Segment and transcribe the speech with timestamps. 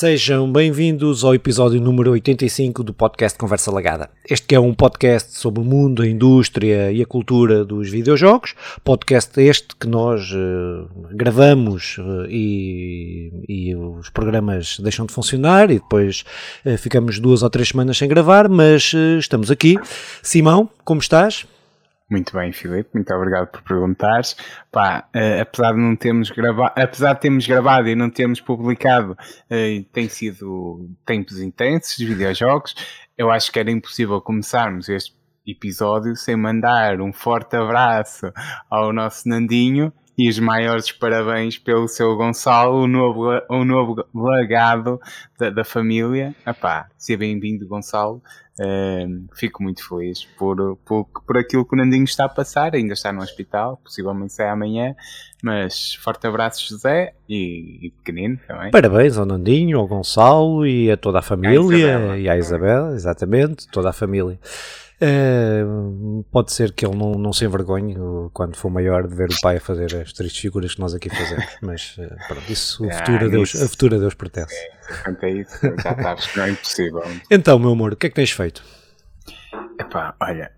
[0.00, 4.08] Sejam bem-vindos ao episódio número 85 do podcast Conversa Lagada.
[4.30, 8.54] Este é um podcast sobre o mundo, a indústria e a cultura dos videojogos.
[8.84, 15.80] Podcast este que nós uh, gravamos uh, e, e, os programas deixam de funcionar e
[15.80, 16.24] depois
[16.64, 19.74] uh, ficamos duas ou três semanas sem gravar, mas estamos aqui.
[20.22, 21.44] Simão, como estás?
[22.10, 24.34] Muito bem, Filipe, muito obrigado por perguntares.
[24.72, 29.12] Pá, uh, apesar de não termos gravado, apesar de termos gravado e não termos publicado,
[29.12, 32.74] uh, tem sido tempos intensos de videojogos.
[33.16, 35.14] Eu acho que era impossível começarmos este
[35.46, 38.32] episódio sem mandar um forte abraço
[38.70, 44.98] ao nosso Nandinho e os maiores parabéns pelo seu Gonçalo, o novo, o novo legado
[45.38, 46.34] da, da família.
[46.44, 48.20] Epá, seja bem-vindo, Gonçalo.
[48.58, 52.74] Uh, fico muito feliz por, por, por aquilo que o Nandinho está a passar.
[52.74, 54.94] Ainda está no hospital, possivelmente sai amanhã.
[55.42, 58.70] Mas forte abraço, José e, e pequenino também.
[58.70, 62.12] Parabéns ao Nandinho, ao Gonçalo e a toda a família.
[62.12, 64.38] A e à Isabel, exatamente, toda a família.
[65.00, 67.96] Uh, pode ser que ele não, não se envergonhe
[68.32, 71.08] quando for maior de ver o pai a fazer as tristes figuras que nós aqui
[71.08, 74.54] fazemos, mas uh, pronto, isso o ah, futuro, a Deus, a futuro a Deus pertence.
[74.56, 77.02] É, quanto a isso, já sabes que não é impossível.
[77.30, 78.64] Então, meu amor, o que é que tens feito?
[79.80, 80.50] Epá, olha,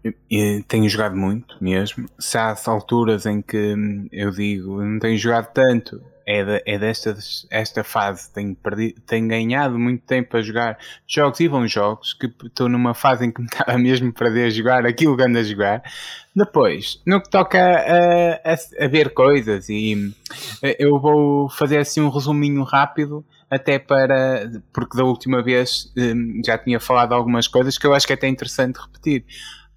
[0.67, 2.09] tenho jogado muito mesmo.
[2.19, 7.17] Se há alturas em que eu digo não tenho jogado tanto, é, de, é desta
[7.51, 8.33] esta fase.
[8.33, 8.57] Tenho,
[9.05, 13.33] tenho ganhado muito tempo a jogar jogos e bons jogos, que estou numa fase em
[13.33, 15.83] que me estava mesmo a perder a jogar aquilo que ando a jogar.
[16.35, 20.15] Depois, no que toca a, a, a ver coisas, e
[20.63, 26.41] eh, eu vou fazer assim um resuminho rápido até para, porque da última vez um,
[26.47, 29.25] já tinha falado algumas coisas que eu acho que é até interessante repetir.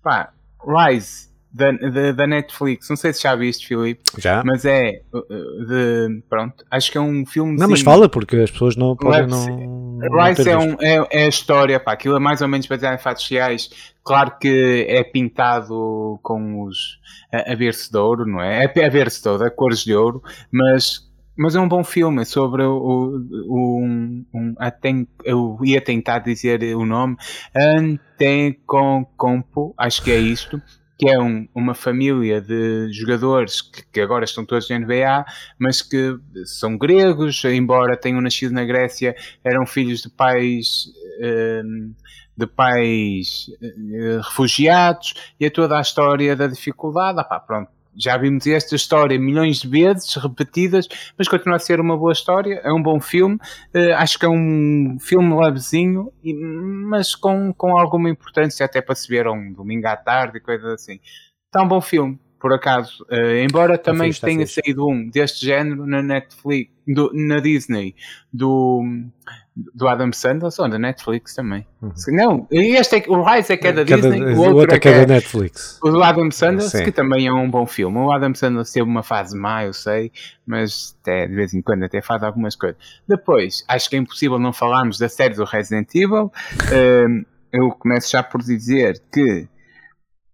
[0.04, 0.32] Pá,
[0.64, 2.90] Rise da, da, da, Netflix.
[2.90, 4.02] Não sei se já viste, Filipe.
[4.18, 4.42] Já.
[4.44, 6.24] Mas é uh, uh, de.
[6.28, 7.58] Pronto, acho que é um filme.
[7.58, 9.28] Não, mas fala, porque as pessoas não podem.
[9.28, 12.96] Não, Rise é, um, é, é, a história, pá, aquilo é mais ou menos baseado
[12.96, 13.70] em fatos reais.
[14.04, 17.00] Claro que é pintado com os.
[17.32, 18.66] a, a ver-se de ouro, não é?
[18.66, 22.22] É a ver-se de ouro, a cores de ouro, mas mas é um bom filme
[22.22, 24.54] é sobre o, o um, um,
[25.24, 27.18] eu ia tentar dizer o nome
[27.56, 30.62] Antetokounmpo acho que é isto
[31.04, 35.26] que é um, uma família de jogadores que, que, agora estão todos na NBA,
[35.60, 40.86] mas que são gregos, embora tenham nascido na Grécia, eram filhos de pais.
[41.22, 41.94] Um,
[42.36, 47.20] de pais uh, refugiados e é toda a história da dificuldade.
[47.20, 50.88] Ah, pá, pronto, já vimos esta história milhões de vezes, repetidas,
[51.18, 54.30] mas continua a ser uma boa história, é um bom filme, uh, acho que é
[54.30, 59.96] um filme levezinho, mas com, com alguma importância até para se ver um domingo à
[59.96, 61.00] tarde e coisas assim.
[61.46, 65.86] Está um bom filme, por acaso, uh, embora também fixe, tenha saído um deste género
[65.86, 67.96] na Netflix, do, na Disney,
[68.32, 68.84] do
[69.56, 71.66] do Adam Sandler ou da Netflix também.
[71.82, 71.92] Uhum.
[72.08, 74.80] Não, este é, o Rise é que é da Cada, Disney, o outro, outro é,
[74.80, 75.80] que é, é da Netflix.
[75.84, 77.98] O do Adam Sandler, que também é um bom filme.
[77.98, 80.12] O Adam Sandler teve uma fase má, eu sei,
[80.46, 82.78] mas até, de vez em quando até faz algumas coisas.
[83.08, 86.26] Depois, acho que é impossível não falarmos da série do Resident Evil.
[86.26, 89.48] Uh, eu começo já por dizer que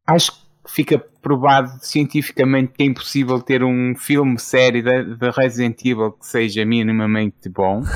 [0.07, 6.13] acho que fica provado cientificamente que é impossível ter um filme, série da Resident Evil
[6.13, 7.84] que seja minimamente bom.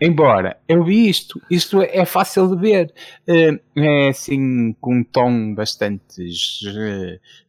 [0.00, 2.94] Embora eu vi isto, isto é fácil de ver,
[3.26, 6.26] eh, é assim com um tom bastante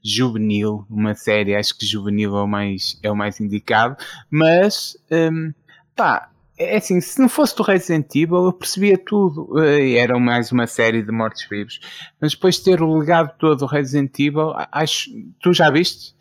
[0.04, 3.96] juvenil, uma série, acho que juvenil é o mais, é o mais indicado,
[4.30, 5.54] mas um,
[5.96, 10.52] pá, é assim, se não fosse do Resident Evil eu percebia tudo, eh, era mais
[10.52, 11.80] uma série de mortos-vivos,
[12.20, 15.10] mas depois de ter o legado todo do Resident Evil, acho,
[15.42, 16.14] tu já viste?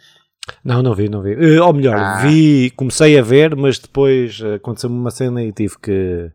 [0.64, 1.34] Não, não vi, não vi.
[1.34, 2.20] Uh, ou melhor, ah.
[2.22, 6.30] vi, comecei a ver, mas depois aconteceu-me uma cena e tive que,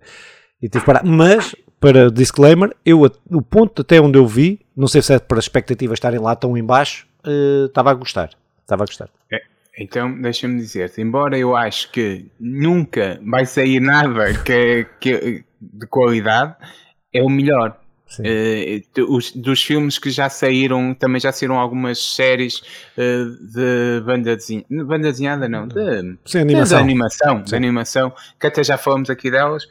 [0.62, 1.04] e tive que parar.
[1.04, 5.40] Mas, para disclaimer, eu, o ponto até onde eu vi, não sei se é para
[5.40, 8.30] as expectativas estarem lá tão em baixo, uh, estava a gostar.
[8.62, 9.10] Estava a gostar.
[9.31, 9.42] É,
[9.78, 16.56] então, deixa-me dizer-te, embora eu acho que nunca vai sair nada que, que, de qualidade,
[17.13, 17.78] é o melhor
[18.21, 22.59] Uh, os, dos filmes que já saíram, também já saíram algumas séries
[22.97, 26.77] uh, de banda desenhada, banda desenhada não, de, Sim, animação.
[26.77, 29.67] de animação, de animação, que até já falamos aqui delas.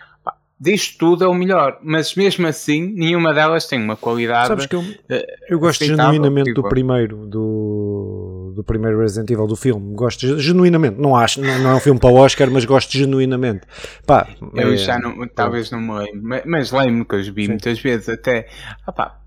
[0.59, 4.49] disto tudo é o melhor, mas mesmo assim, nenhuma delas tem uma qualidade.
[4.49, 9.47] Sabes que eu, uh, eu gosto genuinamente tipo, do primeiro, do do primeiro Resident Evil
[9.47, 9.95] do filme.
[9.95, 13.63] Gosto genuinamente, não acho, não, não é um filme para o Oscar, mas gosto genuinamente.
[14.07, 17.45] Pá, eu é, já não, talvez não me lembro, mas, mas lembro que os vi
[17.45, 17.51] Sim.
[17.51, 18.49] muitas vezes até.
[18.87, 19.21] Ah, pá,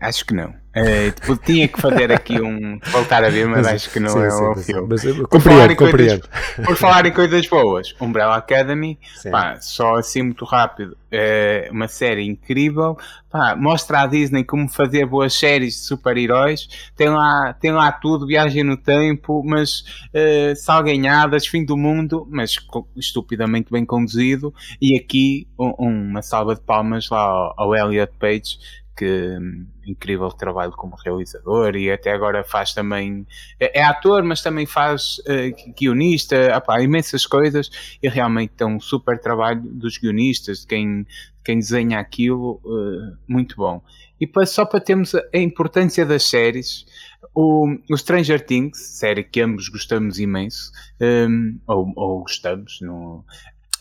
[0.00, 0.48] Acho que não.
[0.76, 2.78] Uh, tipo, tinha que fazer aqui um.
[2.90, 4.88] voltar a ver, mas, mas acho que não sim, é o filme.
[4.90, 6.28] Mas eu por, falar em compreendo.
[6.28, 8.98] Coisas, por falar em coisas boas, Umbrella Academy,
[9.30, 12.98] pá, só assim muito rápido, é uma série incrível.
[13.30, 16.68] Pá, mostra à Disney como fazer boas séries de super-heróis.
[16.96, 19.80] Tem lá, tem lá tudo, viagem no tempo, mas
[20.12, 22.56] uh, salganhadas, fim do mundo, mas
[22.96, 24.52] estupidamente bem conduzido.
[24.82, 25.70] E aqui um,
[26.10, 28.58] uma salva de palmas lá ao, ao Elliot Page
[28.96, 33.26] que hum, incrível trabalho como realizador e até agora faz também
[33.60, 37.70] é, é ator mas também faz uh, guionista opá, imensas coisas
[38.02, 41.06] e realmente é um super trabalho dos guionistas de quem,
[41.44, 43.82] quem desenha aquilo uh, muito bom.
[44.18, 46.86] E para, só para termos a, a importância das séries
[47.34, 53.24] o, o, Stranger Things série que ambos gostamos imenso um, ou, ou, gostamos no,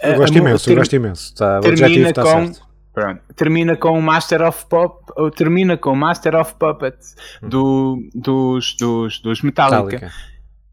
[0.03, 2.64] eu gosto imenso, eu gosto imenso tá, o objetivo está certo
[2.95, 3.21] Pronto.
[3.35, 7.13] Termina com Master of Pop, ou termina com Master of Puppets
[7.43, 7.49] hum.
[7.49, 9.83] do, dos, dos, dos Metallica.
[9.83, 10.13] Metallica.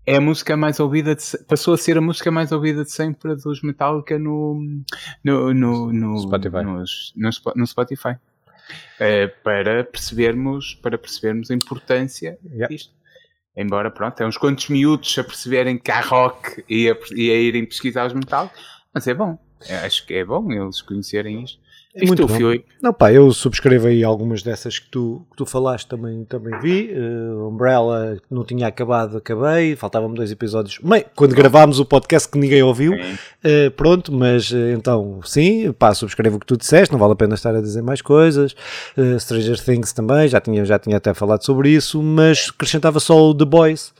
[0.07, 3.35] É a música mais ouvida, de, passou a ser a música mais ouvida de sempre
[3.35, 4.57] dos Metallica no,
[5.23, 6.63] no, no, no Spotify.
[6.65, 8.17] Nos, no, no Spotify.
[9.01, 12.69] É, para, percebermos, para percebermos a importância yeah.
[12.69, 12.95] disto.
[13.57, 17.35] Embora, pronto, é uns quantos miúdos a perceberem que há rock e a, e a
[17.35, 18.55] irem pesquisar os Metallica,
[18.95, 19.37] mas é bom.
[19.85, 21.61] acho que é bom eles conhecerem isto.
[21.95, 22.35] Isto Muito bom.
[22.35, 22.65] Fui.
[22.81, 26.91] Não, pá, eu subscrevo aí algumas dessas que tu, que tu falaste, também, também vi.
[26.91, 29.77] Uh, Umbrella não tinha acabado, acabei.
[29.77, 30.79] Faltavam-me dois episódios.
[30.83, 35.93] Bem, quando gravámos o podcast que ninguém ouviu, uh, pronto, mas uh, então, sim, pá,
[35.93, 38.55] subscrevo o que tu disseste, não vale a pena estar a dizer mais coisas.
[39.19, 43.35] Stranger Things também, já tinha, já tinha até falado sobre isso, mas acrescentava só o
[43.35, 43.93] The Boys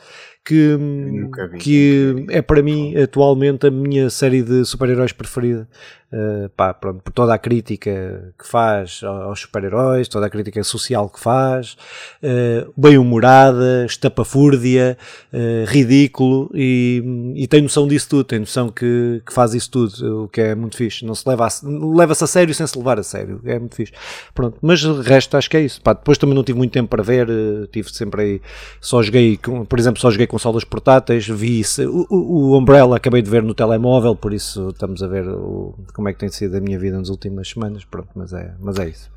[0.45, 5.69] que, vi, que é para mim atualmente a minha série de super-heróis preferida.
[6.13, 11.09] Uh, pá, pronto, por toda a crítica que faz aos super-heróis, toda a crítica social
[11.09, 11.75] que faz,
[12.23, 14.99] uh, bem-humorada, estapafúrdia,
[15.33, 20.25] uh, ridículo e, e tem noção disso tudo, tem noção que, que faz isso tudo,
[20.25, 21.03] o que é muito fixe.
[21.05, 21.51] Não se leva a,
[21.97, 23.93] leva-se a sério sem se levar a sério, é muito fixe.
[24.35, 25.81] Pronto, mas o resto acho que é isso.
[25.81, 27.27] Pá, depois também não tive muito tempo para ver,
[27.71, 28.43] tive sempre aí,
[28.83, 33.43] só joguei, por exemplo, só joguei consolas portáteis, vi o, o, Umbrella acabei de ver
[33.43, 36.77] no telemóvel, por isso estamos a ver o, como é que tem sido a minha
[36.81, 39.09] vida nas últimas semanas, pronto, mas é, mas é isso.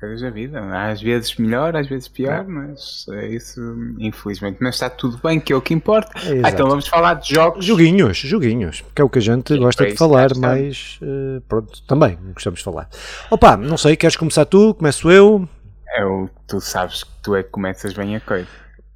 [0.00, 0.60] Coisa a vida,
[0.90, 2.42] às vezes melhor, às vezes pior, é.
[2.42, 3.60] mas é isso,
[4.00, 4.58] infelizmente.
[4.60, 6.10] Mas está tudo bem, que é o que importa.
[6.18, 7.64] É, ah, então vamos falar de jogos.
[7.64, 11.80] Joguinhos, joguinhos, que é o que a gente Sim, gosta de falar, mas uh, pronto,
[11.86, 12.88] também gostamos de falar.
[13.30, 14.74] Opa, não sei, queres começar tu?
[14.74, 15.48] Começo eu?
[15.96, 18.48] É, o, tu sabes que tu é que começas bem a coisa.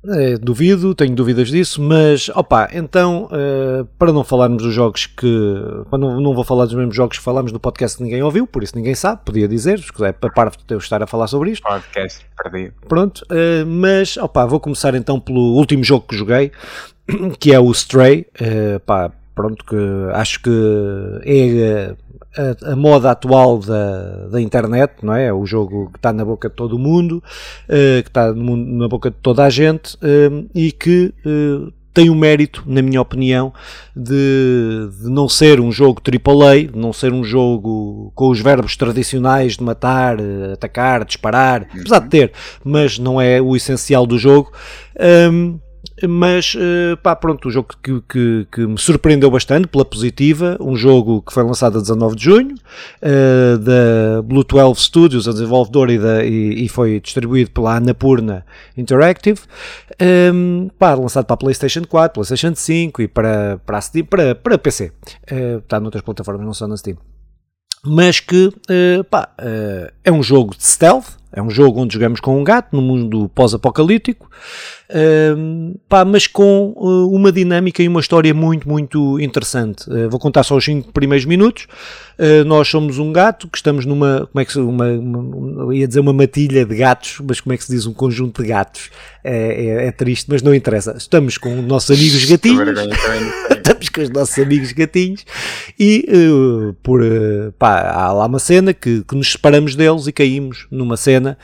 [0.07, 5.27] É, duvido, tenho dúvidas disso, mas opa, então uh, para não falarmos dos jogos que.
[5.91, 8.63] Não, não vou falar dos mesmos jogos que falámos do podcast que ninguém ouviu, por
[8.63, 11.51] isso ninguém sabe, podia dizer, se quiser, para parte de eu estar a falar sobre
[11.51, 11.65] isto.
[11.65, 12.75] Podcast perdido.
[12.89, 16.53] Pronto, uh, mas opa, vou começar então pelo último jogo que joguei,
[17.41, 18.25] que é o Stray.
[18.41, 19.77] Uh, pá, pronto, que
[20.15, 20.51] acho que
[21.25, 21.97] é
[22.37, 25.33] a, a, moda atual da, da internet, não é?
[25.33, 27.23] O jogo que está na boca de todo mundo,
[27.65, 32.15] uh, que está na boca de toda a gente uh, e que uh, tem o
[32.15, 33.53] mérito, na minha opinião,
[33.97, 38.77] de, de, não ser um jogo AAA, de não ser um jogo com os verbos
[38.77, 40.17] tradicionais de matar,
[40.53, 42.33] atacar, disparar, apesar de ter,
[42.63, 44.53] mas não é o essencial do jogo.
[45.33, 45.59] Um,
[46.09, 50.77] mas uh, pá, pronto, um jogo que, que, que, me surpreendeu bastante pela positiva, um
[50.77, 55.93] jogo que foi lançado a 19 de junho, uh, da Blue 12 Studios, a desenvolvedora,
[55.93, 58.45] e, da, e, e, foi distribuído pela Annapurna
[58.77, 59.41] Interactive,
[60.01, 64.35] um, ehm, pá, lançado para a PlayStation 4, PlayStation 5 e para, para, Steam, para,
[64.35, 64.93] para PC, uh,
[65.27, 66.97] eh, está noutras plataformas, não só na Steam.
[67.85, 68.53] Mas que
[69.09, 69.31] pá,
[70.05, 73.29] é um jogo de stealth, é um jogo onde jogamos com um gato no mundo
[73.35, 74.31] pós-apocalíptico,
[74.91, 79.89] uh, mas com uh, uma dinâmica e uma história muito, muito interessante.
[79.91, 81.67] Uh, vou contar só os 5 primeiros minutos.
[82.19, 85.87] Uh, nós somos um gato que estamos numa, como é que se, uma, uma, ia
[85.87, 88.91] dizer uma matilha de gatos, mas como é que se diz um conjunto de gatos?
[89.31, 90.95] É, é, é triste, mas não interessa.
[90.97, 92.61] Estamos com nossos amigos gatinhos,
[93.51, 95.25] estamos com os nossos amigos gatinhos
[95.79, 100.13] e uh, por, uh, pá, há lá uma cena que, que nos separamos deles e
[100.13, 101.39] caímos numa cena cena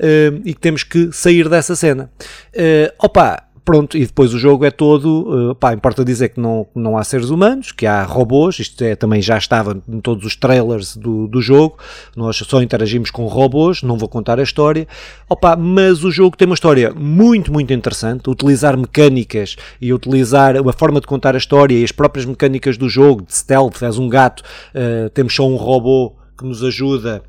[0.00, 2.10] uh, e que temos que sair dessa cena.
[2.54, 6.68] Uh, opa, pronto, e depois o jogo é todo, uh, pá, importa dizer que não,
[6.72, 10.36] não há seres humanos, que há robôs, isto é, também já estava em todos os
[10.36, 11.76] trailers do, do jogo,
[12.14, 14.86] nós só interagimos com robôs, não vou contar a história,
[15.28, 20.72] opa, mas o jogo tem uma história muito, muito interessante, utilizar mecânicas e utilizar a
[20.72, 24.08] forma de contar a história e as próprias mecânicas do jogo, de stealth, és um
[24.08, 24.44] gato,
[24.74, 27.20] uh, temos só um robô que nos ajuda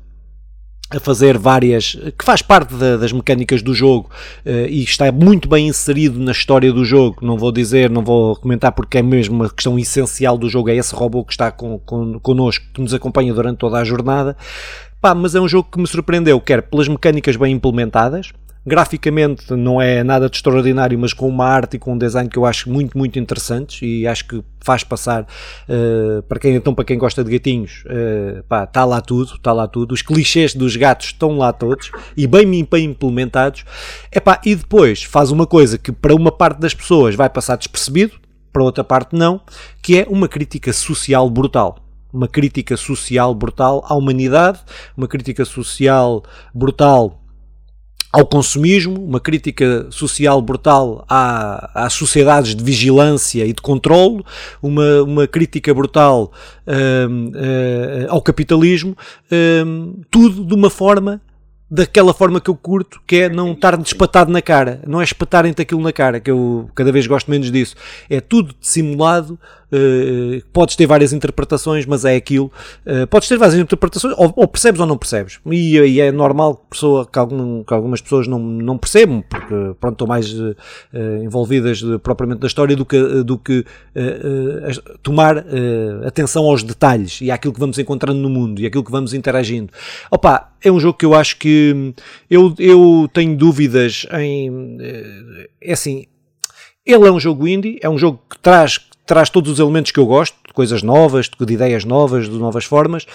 [0.90, 4.08] a fazer várias, que faz parte da, das mecânicas do jogo
[4.46, 7.18] uh, e está muito bem inserido na história do jogo.
[7.20, 10.70] Não vou dizer, não vou comentar porque é mesmo uma questão essencial do jogo.
[10.70, 14.36] É esse robô que está com, com, connosco, que nos acompanha durante toda a jornada.
[15.00, 18.32] Pá, mas é um jogo que me surpreendeu, quer pelas mecânicas bem implementadas,
[18.66, 22.38] Graficamente não é nada de extraordinário, mas com uma arte e com um design que
[22.38, 26.84] eu acho muito, muito interessantes e acho que faz passar uh, para quem então para
[26.84, 27.84] quem gosta de gatinhos,
[28.64, 29.92] está lá tudo, está lá tudo.
[29.92, 33.64] Os clichês dos gatos estão lá todos e bem, bem implementados.
[34.12, 38.20] Epá, e depois faz uma coisa que para uma parte das pessoas vai passar despercebido,
[38.52, 39.40] para outra parte não,
[39.82, 44.60] que é uma crítica social brutal uma crítica social brutal à humanidade,
[44.96, 46.22] uma crítica social
[46.54, 47.20] brutal
[48.18, 54.24] ao consumismo, uma crítica social brutal à, às sociedades de vigilância e de controle,
[54.60, 56.32] uma, uma crítica brutal
[56.66, 58.96] hum, hum, ao capitalismo,
[59.64, 61.20] hum, tudo de uma forma
[61.70, 65.62] daquela forma que eu curto, que é não estar despatado na cara, não é espatarem-te
[65.62, 67.76] aquilo na cara, que eu cada vez gosto menos disso.
[68.08, 69.38] É tudo dissimulado,
[69.70, 72.50] Uh, podes ter várias interpretações, mas é aquilo.
[72.86, 75.38] Uh, podes ter várias interpretações, ou, ou, percebes ou não percebes.
[75.46, 79.54] E, e é normal que, pessoa, que, algum, que, algumas pessoas não, não percebam, porque
[79.78, 80.54] pronto, estão mais uh,
[81.22, 83.64] envolvidas de, propriamente da história do que, do que
[85.02, 85.44] tomar
[86.06, 89.72] atenção aos detalhes e àquilo que vamos encontrando no mundo e àquilo que vamos interagindo.
[90.10, 91.94] Opa, é um jogo que eu acho que
[92.30, 94.78] eu, eu tenho dúvidas em.
[95.60, 96.06] É assim.
[96.86, 99.98] Ele é um jogo indie, é um jogo que traz traz todos os elementos que
[99.98, 103.06] eu gosto, de coisas novas, de ideias novas, de novas formas.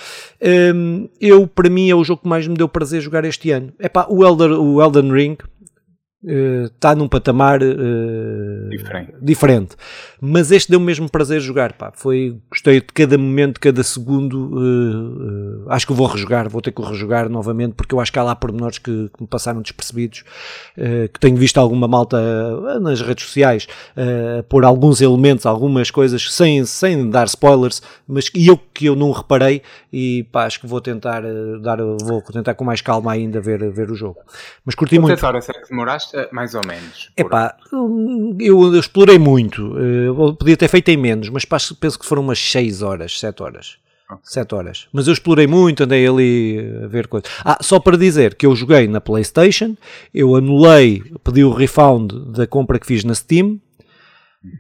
[0.75, 3.71] Um, eu, para mim, é o jogo que mais me deu prazer jogar este ano.
[3.77, 5.38] É pá, o, Elder, o Elden Ring,
[6.24, 9.13] está uh, num patamar uh, diferente.
[9.22, 9.75] diferente.
[10.22, 11.74] Mas este deu-me mesmo prazer jogar.
[11.74, 11.92] Pá.
[11.94, 14.58] Foi, gostei de cada momento, de cada segundo.
[14.58, 18.24] Uh, acho que vou rejogar, vou ter que rejogar novamente, porque eu acho que há
[18.24, 20.24] lá pormenores que, que me passaram despercebidos.
[21.13, 22.18] que tenho visto alguma malta
[22.80, 23.68] nas redes sociais
[24.50, 29.12] por alguns elementos, algumas coisas, sem, sem dar spoilers, mas e eu que eu não
[29.12, 29.62] reparei.
[29.92, 31.24] E pá, acho que vou tentar
[31.62, 34.20] dar, vou tentar com mais calma ainda ver, ver o jogo.
[34.65, 35.24] Mas curti muito.
[35.25, 36.12] Horas é que demoraste?
[36.32, 37.12] Mais ou menos?
[37.17, 37.55] Epá,
[38.39, 39.77] eu, eu explorei muito.
[39.77, 43.43] Eu eh, podia ter feito em menos, mas penso que foram umas 6 horas, 7
[43.43, 43.77] horas.
[44.10, 44.22] Okay.
[44.24, 44.88] 7 horas.
[44.91, 47.29] Mas eu explorei muito, andei ali a ver coisas.
[47.43, 49.75] Ah, só para dizer que eu joguei na PlayStation,
[50.13, 53.60] eu anulei, pedi o refund da compra que fiz na Steam, uhum.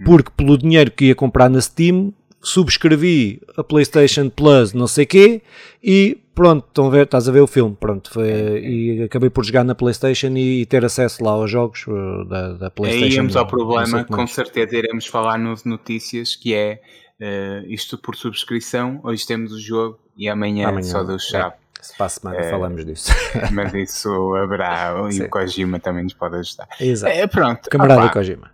[0.05, 5.41] porque pelo dinheiro que ia comprar na Steam, subscrevi a PlayStation Plus, não sei quê,
[5.83, 9.43] e pronto, estão a ver, estás a ver o filme, pronto, foi, e acabei por
[9.45, 13.05] jogar na Playstation e, e ter acesso lá aos jogos uh, da, da Playstation.
[13.05, 16.81] Aí íamos ao problema, com certeza iremos falar nos notícias, que é
[17.19, 21.55] uh, isto por subscrição, hoje temos o jogo e amanhã, amanhã só Deus sabe.
[21.59, 21.63] É.
[21.83, 23.11] Se para a semana é, falamos disso.
[23.51, 25.23] Mas isso haverá, e Sim.
[25.23, 26.69] o Kojima também nos pode ajudar.
[26.79, 27.13] Exato.
[27.13, 27.69] É, pronto.
[27.69, 28.13] Camarada opa.
[28.13, 28.49] Kojima.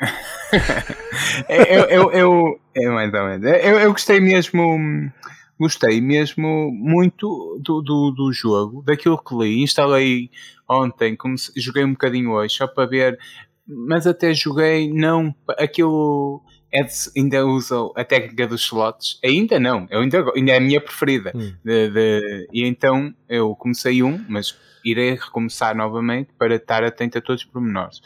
[1.46, 3.44] eu, eu, eu, eu, mais ou menos.
[3.46, 5.12] Eu, eu gostei mesmo
[5.60, 9.62] gostei mesmo muito do, do, do, jogo, daquilo que li.
[9.62, 10.30] Instalei
[10.66, 13.18] ontem, comecei, joguei um bocadinho hoje, só para ver,
[13.66, 19.20] mas até joguei, não, aquilo é de, ainda usa a técnica dos slots.
[19.22, 21.30] Ainda não, eu ainda, ainda é a minha preferida.
[21.34, 21.52] Hum.
[21.62, 27.20] De, de, e então eu comecei um, mas irei recomeçar novamente para estar atento a
[27.20, 28.00] todos os pormenores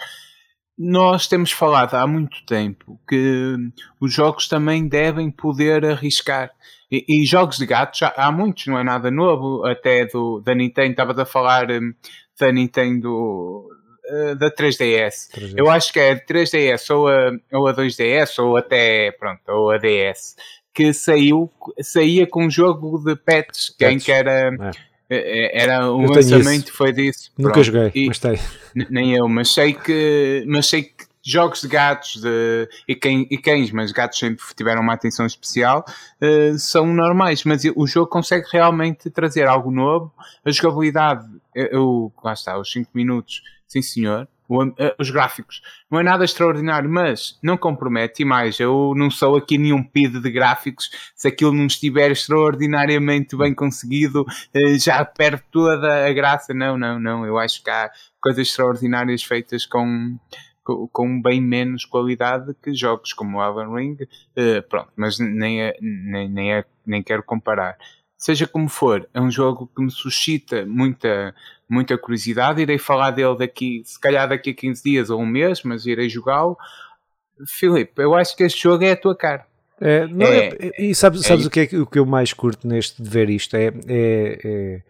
[0.76, 3.54] nós temos falado há muito tempo que
[4.00, 6.50] os jogos também devem poder arriscar.
[6.94, 9.64] E, e jogos de gatos há, há, muitos, não é nada novo.
[9.66, 11.92] Até do, da Nintendo, estava a falar um,
[12.38, 15.30] da Nintendo uh, da 3DS.
[15.32, 15.54] 3DS.
[15.56, 19.78] Eu acho que é 3DS ou a, ou a 2DS ou até pronto, ou a
[19.78, 20.36] DS
[20.72, 21.48] que saiu,
[21.80, 23.74] saía com um jogo de pets, pets.
[23.78, 24.50] quem que era.
[24.52, 27.30] É é, é, era um lançamento foi disso.
[27.36, 27.66] Nunca Pronto.
[27.66, 28.38] joguei, e, mas tem.
[28.90, 33.38] Nem eu, mas sei que, mas sei que jogos de gatos de, e, quem, e
[33.38, 35.84] cães, mas gatos sempre tiveram uma atenção especial,
[36.20, 40.12] uh, são normais, mas o jogo consegue realmente trazer algo novo.
[40.44, 44.28] A jogabilidade, eu, lá está, os 5 minutos, sim senhor,
[44.78, 45.62] eh, os gráficos.
[45.90, 48.22] Não é nada extraordinário, mas não compromete.
[48.22, 50.90] E mais, eu não sou aqui nenhum pido de gráficos.
[51.14, 56.52] Se aquilo não estiver extraordinariamente bem conseguido, eh, já perde toda a graça.
[56.52, 57.24] Não, não, não.
[57.24, 57.90] Eu acho que há
[58.20, 60.18] coisas extraordinárias feitas com,
[60.64, 63.97] com bem menos qualidade que jogos como o Elden Ring.
[64.37, 67.76] Uh, pronto, mas nem, é, nem, nem, é, nem quero comparar.
[68.16, 71.35] Seja como for, é um jogo que me suscita muita
[71.68, 72.62] muita curiosidade.
[72.62, 76.09] Irei falar dele daqui, se calhar daqui a 15 dias ou um mês, mas irei
[76.09, 76.56] jogá-lo.
[77.47, 79.47] Filipe, eu acho que este jogo é a tua cara.
[79.80, 82.33] É, não, é, é, e sabes, sabes é, o, que é, o que eu mais
[82.33, 83.56] curto neste de ver isto?
[83.56, 84.83] É,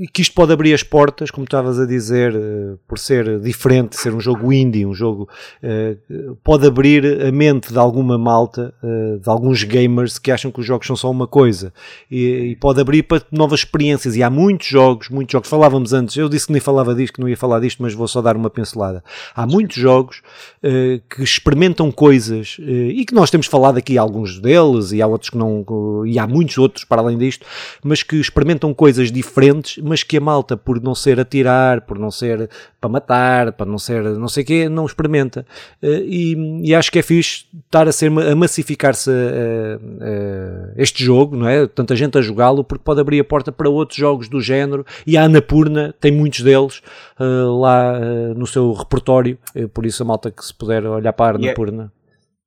[0.00, 3.96] é que isto pode abrir as portas, como estavas a dizer, uh, por ser diferente,
[3.96, 5.28] ser um jogo indie, um jogo
[5.62, 10.60] uh, pode abrir a mente de alguma malta, uh, de alguns gamers que acham que
[10.60, 11.72] os jogos são só uma coisa
[12.10, 14.16] e, e, pode abrir para novas experiências.
[14.16, 15.48] E há muitos jogos, muitos jogos.
[15.48, 18.08] Falávamos antes, eu disse que nem falava disto, que não ia falar disto, mas vou
[18.08, 19.04] só dar uma pincelada.
[19.34, 20.22] Há muitos jogos
[20.62, 25.36] que experimentam coisas e que nós temos falado aqui alguns deles e há outros que
[25.36, 25.64] não,
[26.06, 27.44] e há muitos outros para além disto,
[27.82, 31.98] mas que experimentam coisas diferentes mas que a malta, por não ser a tirar, por
[31.98, 32.48] não ser
[32.80, 35.46] para matar, para não ser não sei o quê, não experimenta.
[35.82, 41.04] Eh, e, e, acho que é fixe estar a, ser, a massificar-se eh, eh, este
[41.04, 41.66] jogo, não é?
[41.66, 44.84] Tanta gente a jogá-lo, porque pode abrir a porta para outros jogos do género.
[45.06, 46.82] E a Anapurna tem muitos deles
[47.18, 48.00] lá
[48.34, 49.38] no seu repertório,
[49.72, 51.92] por isso a malta que se puder olhar para a é Anapurna.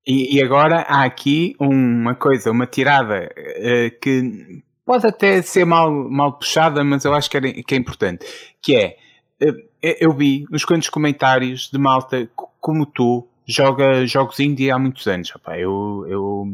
[0.08, 5.92] E, e, agora há aqui uma coisa, uma tirada uh, que pode até ser mal,
[5.92, 8.26] mal puxada, mas eu acho que é, que é importante,
[8.62, 8.98] que é,
[9.42, 15.06] eh, eu vi uns quantos comentários de malta como tu, joga jogos indie há muitos
[15.08, 15.32] anos.
[15.36, 16.48] Opa, eu, eu,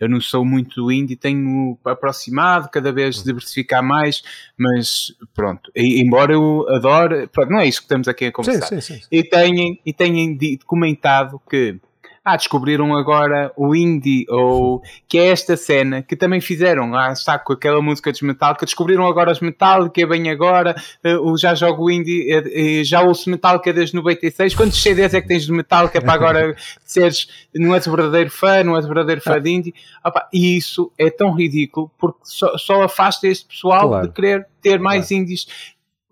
[0.00, 4.22] eu não sou muito indie, tenho aproximado, cada vez diversificar mais,
[4.58, 8.66] mas pronto, embora eu adore, pronto, não é isso que estamos aqui a conversar.
[8.66, 9.06] Sim, sim, sim.
[9.10, 10.36] E tenho, e tenho
[10.66, 11.80] comentado que
[12.24, 17.36] ah, descobriram agora o indie, ou que é esta cena que também fizeram, lá está
[17.36, 21.90] com aquela música dos Metallica, descobriram agora os Metallica, é bem agora, uh, já jogo
[21.90, 26.12] indie, uh, já ouço Metallica desde 96, quantos CDs é que tens de Metallica para
[26.12, 29.74] agora seres, não és verdadeiro fã, não és verdadeiro fã de indie,
[30.04, 34.06] Opa, e isso é tão ridículo, porque só, só afasta este pessoal claro.
[34.06, 35.22] de querer ter mais claro.
[35.22, 35.46] indies.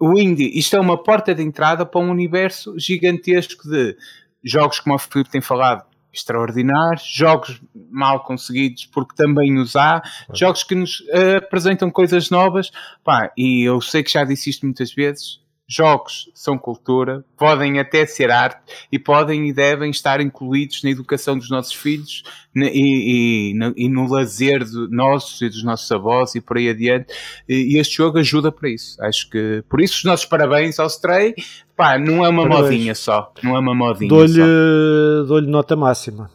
[0.00, 3.96] O indie, isto é uma porta de entrada para um universo gigantesco de
[4.42, 10.02] jogos como o Filipe tem falado, extraordinários, jogos mal conseguidos porque também os há,
[10.34, 12.70] jogos que nos uh, apresentam coisas novas,
[13.04, 15.40] pá, e eu sei que já disse isto muitas vezes,
[15.70, 21.38] jogos são cultura, podem até ser arte e podem e devem estar incluídos na educação
[21.38, 22.24] dos nossos filhos
[22.56, 27.14] e, e, e no lazer de nossos e dos nossos avós e por aí adiante.
[27.48, 29.00] E, este jogo ajuda para isso.
[29.00, 31.34] Acho que por isso os nossos parabéns ao Stray.
[31.80, 32.70] Pá, não é uma parabéns.
[32.72, 33.32] modinha só.
[33.42, 36.30] Não é uma modinha Dou-lhe dou nota máxima.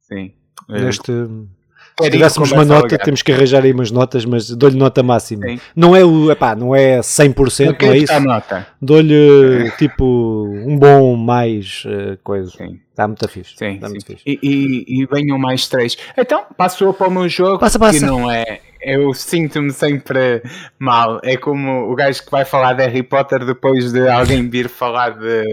[0.00, 0.32] Sim.
[0.68, 1.12] Neste,
[2.02, 5.46] se tivéssemos uma nota, temos que arranjar aí umas notas, mas dou-lhe nota máxima.
[5.46, 5.60] Sim.
[5.76, 8.12] Não é o, epá, não é 100%, não é isso.
[8.82, 10.04] Dou-lhe tipo
[10.66, 12.50] um bom mais uh, coisa.
[12.50, 12.80] Sim.
[12.90, 13.54] Está muito fixe.
[13.56, 14.24] Sim, Está muito fixe.
[14.26, 15.96] E, e, e venham mais três.
[16.16, 18.00] Então, passou para o meu jogo, passa, passa.
[18.00, 20.42] que não é eu sinto-me sempre
[20.78, 21.20] mal.
[21.22, 25.10] É como o gajo que vai falar de Harry Potter depois de alguém vir falar
[25.10, 25.44] de,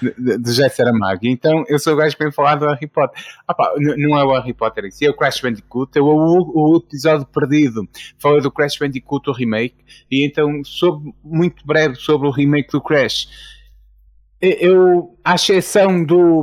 [0.00, 1.20] de, de José Saramago.
[1.22, 3.22] Então eu sou o gajo que vem falar do Harry Potter.
[3.48, 5.90] Opa, não é o Harry Potter em si, é o Crash Bandicoot.
[5.94, 7.88] Eu, o, o episódio perdido
[8.18, 9.76] falei do Crash Bandicoot, o remake,
[10.10, 13.28] e então soube muito breve sobre o remake do Crash.
[14.40, 16.42] Eu, à exceção do,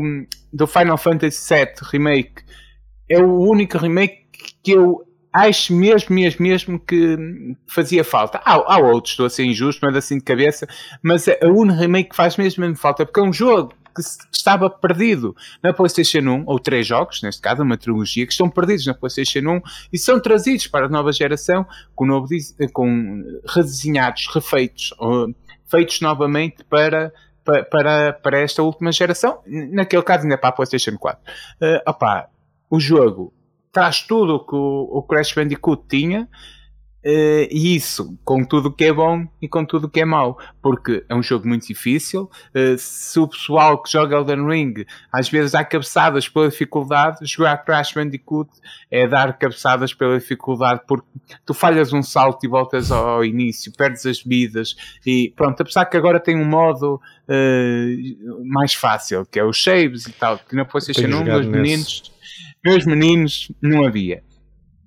[0.54, 2.44] do Final Fantasy VII Remake,
[3.10, 4.28] é o único remake
[4.64, 8.40] que eu acho mesmo, mesmo, mesmo que fazia falta.
[8.44, 10.68] Há, há outros, estou a ser injusto, mas assim de cabeça,
[11.02, 14.70] mas é o único remake faz mesmo, mesmo falta, porque é um jogo que, estava
[14.70, 18.94] perdido na PlayStation 1, ou três jogos, neste caso, uma trilogia, que estão perdidos na
[18.94, 19.62] PlayStation 1
[19.92, 22.28] e são trazidos para a nova geração com, novo,
[22.72, 24.94] com redesenhados, refeitos,
[25.66, 27.12] feitos novamente para
[27.72, 31.22] para, para esta última geração, naquele caso ainda para a PlayStation 4.
[31.62, 32.30] Uh, opa,
[32.70, 33.34] o jogo
[33.78, 36.28] traz tudo o que o, o Crash Bandicoot tinha,
[37.06, 40.04] Uh, e isso com tudo o que é bom e com tudo o que é
[40.04, 42.30] mau, porque é um jogo muito difícil.
[42.54, 44.74] Uh, se o pessoal que joga Elden Ring
[45.14, 48.50] às vezes dá cabeçadas pela dificuldade, jogar Crash Bandicoot
[48.92, 51.08] é dar cabeçadas pela dificuldade, porque
[51.46, 55.62] tu falhas um salto e voltas ao início, perdes as vidas e pronto.
[55.62, 60.40] Apesar que agora tem um modo uh, mais fácil, que é os saves e tal,
[60.40, 62.17] que na PlayStation 1 dos meninos
[62.68, 64.22] meus meninos, não havia.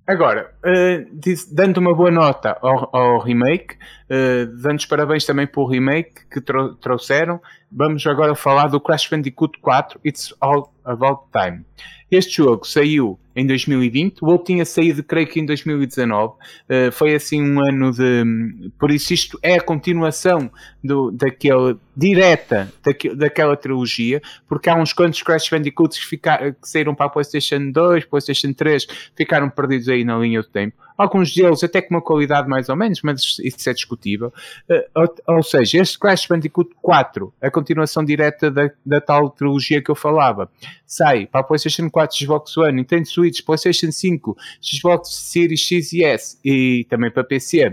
[0.07, 1.21] Agora, uh,
[1.53, 6.41] dando uma boa nota ao, ao remake, uh, dando os parabéns também pelo remake que
[6.41, 11.65] tro trouxeram, vamos agora falar do Crash Bandicoot 4 It's All About Time.
[12.11, 16.33] Este jogo saiu em 2020, o outro tinha saído, creio que em 2019.
[16.33, 16.37] Uh,
[16.69, 18.71] eh, foi assim um ano de.
[18.77, 20.51] Por isso, isto é a continuação
[20.83, 26.69] do, daquele, direta daque, daquela trilogia, porque há uns quantos Crash Bandicoots que, ficar, que
[26.69, 30.77] saíram para a PlayStation 2, PlayStation 3, ficaram perdidos aí na linha do tempo.
[31.01, 34.31] Alguns deles até com uma qualidade mais ou menos, mas isso é discutível.
[34.69, 39.83] Uh, ou, ou, seja, este Crash Bandicoot 4, a continuação direta da, da tal trilogia
[39.83, 40.51] que eu falava,
[40.85, 46.05] sai para a PlayStation 4, Xbox One, Nintendo Switch, PlayStation 5, Xbox Series X e
[46.05, 47.69] S e também para PC.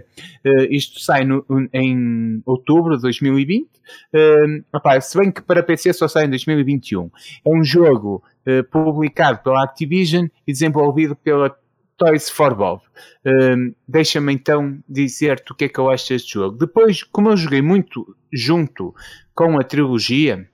[0.45, 3.67] Uh, isto sai no, em outubro de 2020.
[4.13, 7.09] Uh, opa, se bem que para PC só sai em 2021.
[7.45, 11.53] É um jogo uh, publicado pela Activision e desenvolvido pela
[11.97, 12.81] Toys for Bob.
[13.25, 16.57] Um, Deixa-me então dizer-te o que é que eu acho deste jogo.
[16.57, 18.93] Depois, como eu joguei muito junto
[19.33, 20.47] com a trilogia,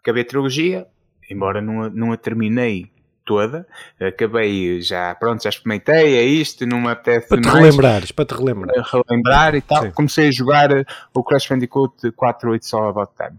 [0.00, 0.86] acabei a trilogia,
[1.30, 2.90] embora não, não a terminei
[3.24, 3.66] toda,
[4.00, 7.58] acabei já, pronto, já experimentei, é isto, não me apetece para te mais.
[7.58, 8.86] Relembrares, para te relembrar.
[8.92, 9.82] Relembrar e tal.
[9.82, 9.90] Sim.
[9.90, 10.70] Comecei a jogar
[11.12, 13.38] o Crash Bandicoot 4 It's All About Time.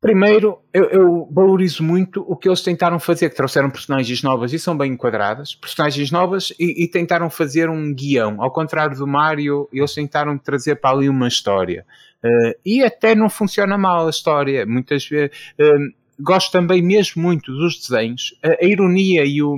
[0.00, 4.58] Primeiro, eu, eu, valorizo muito o que eles tentaram fazer, que trouxeram personagens novas e
[4.58, 8.42] são bem enquadradas, personagens novas e, e, tentaram fazer um guião.
[8.42, 11.84] Ao contrário do Mario, eles tentaram trazer para ali uma história.
[12.24, 14.64] Uh, e até não funciona mal a história.
[14.64, 15.36] Muitas vezes.
[15.60, 18.34] Uh, gosto também mesmo muito dos desenhos.
[18.42, 19.56] A, a ironia e, o,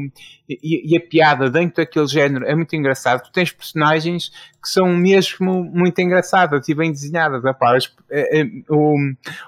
[0.48, 3.22] e, e, a piada dentro daquele género é muito engraçado.
[3.22, 7.44] Tu tens personagens que são mesmo muito engraçadas e bem desenhadas.
[7.44, 8.96] Rapaz, é, o,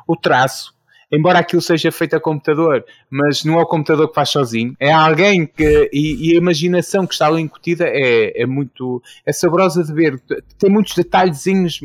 [0.07, 0.75] o traço
[1.11, 4.93] embora aquilo seja feito a computador, mas não é o computador que faz sozinho, é
[4.93, 5.91] alguém que.
[5.93, 9.03] E, e a imaginação que está ali incutida é, é muito.
[9.25, 10.21] é saborosa de ver.
[10.59, 11.81] Tem muitos detalhezinhos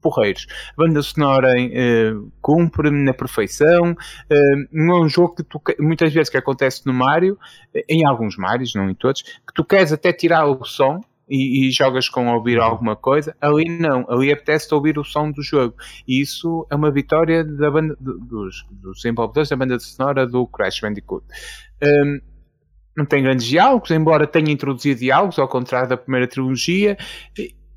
[0.00, 0.46] porreiros.
[0.76, 3.92] A banda sonora uh, cumpre na perfeição.
[3.92, 7.38] Uh, não é um jogo que tu, muitas vezes que acontece no Mario,
[7.88, 11.70] em alguns Marios, não em todos, que tu queres até tirar o som e, e,
[11.70, 12.64] jogas com ouvir uhum.
[12.64, 15.74] alguma coisa, ali não, ali apetece ouvir o som do jogo.
[16.06, 20.80] E isso é uma vitória da banda, dos, dos desenvolvedores da banda sonora do Crash
[20.80, 21.24] Bandicoot.
[21.82, 22.20] Um,
[22.96, 26.96] não tem grandes diálogos, embora tenha introduzido diálogos, ao contrário da primeira trilogia,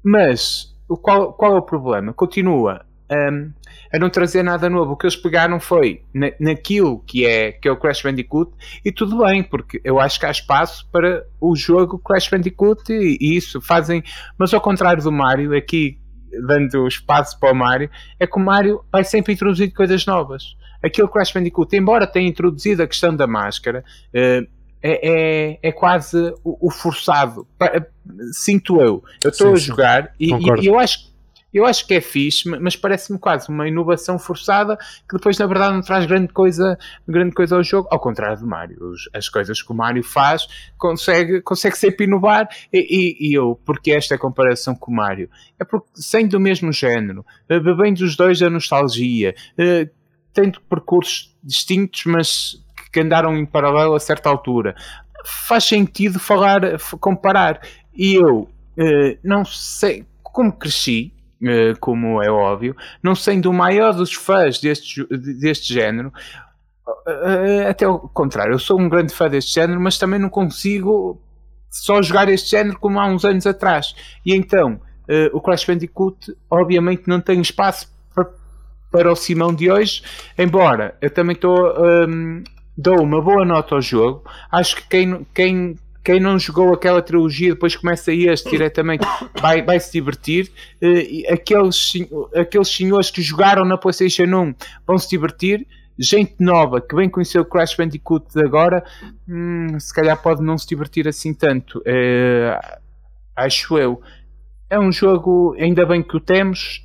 [0.03, 2.13] mas qual, qual é o problema?
[2.13, 3.51] Continua um,
[3.95, 4.91] a não trazer nada novo.
[4.91, 8.51] O que eles pegaram foi na, naquilo que é, que é o Crash Bandicoot
[8.83, 13.17] e tudo bem, porque eu acho que há espaço para o jogo Crash Bandicoot e,
[13.21, 14.03] e isso fazem,
[14.37, 15.97] mas ao contrário do Mario, aqui
[16.45, 20.57] dando espaço para o Mario, é que o Mario vai sempre introduzir coisas novas.
[20.83, 24.45] Aquilo Crash Bandicoot, embora tenha introduzido a questão da máscara, uh,
[24.81, 27.47] é, é, é, quase o, o forçado.
[28.33, 29.01] Sinto eu.
[29.23, 31.14] Eu estou a jogar e, e, eu acho
[31.57, 35.73] eu acho que é fixe, mas parece-me quase uma inovação forçada que depois, na verdade,
[35.75, 37.87] não traz grande coisa, grande coisa ao jogo.
[37.89, 38.77] Ao contrário do Mario,
[39.13, 42.49] as coisas que o Mario faz consegue, consegue sempre inovar.
[42.73, 45.29] E, e, e eu, porque esta comparação com o Mario?
[45.57, 49.89] É porque, sendo do mesmo género, eh, bebendo dos dois a nostalgia, eh,
[50.33, 54.75] tendo percursos distintos, mas que andaram em paralelo a certa altura,
[55.47, 56.61] faz sentido falar,
[56.99, 57.61] comparar.
[57.95, 61.14] E eu eh, não sei como cresci
[61.79, 65.05] como é óbvio, não sendo o maior dos fãs deste,
[65.39, 66.11] deste género,
[67.07, 71.21] eh, até o contrário, eu sou um grande fã deste género, mas também não consigo
[71.69, 73.95] só jogar este género como há uns anos atrás.
[74.25, 78.29] E então, eh, o Crash Bandicoot, obviamente, não tem espaço para,
[78.91, 80.03] para o Simão de hoje,
[80.37, 81.73] embora eu também estou.
[81.77, 82.43] Um,
[82.77, 84.23] dou uma boa nota ao jogo.
[84.51, 89.05] Acho que quem, quem quem não jogou aquela trilogia depois começa este diretamente
[89.41, 91.93] vai, vai se divertir uh, aqueles,
[92.35, 97.39] aqueles senhores que jogaram na Playstation 1 vão se divertir gente nova que vem conhecer
[97.39, 98.83] o Crash Bandicoot de agora
[99.27, 102.79] hum, se calhar pode não se divertir assim tanto uh,
[103.35, 104.01] acho eu
[104.69, 106.83] é um jogo, ainda bem que o temos.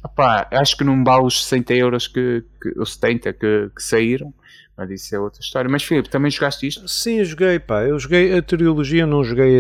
[0.51, 4.35] Acho que não vale os 60 euros que, que os 70 que, que saíram.
[4.81, 5.71] Mas isso é outra história.
[5.71, 6.89] Mas Filipe, também jogaste isto?
[6.89, 7.83] Sim, eu joguei, pá.
[7.83, 9.53] Eu joguei a trilogia, não joguei.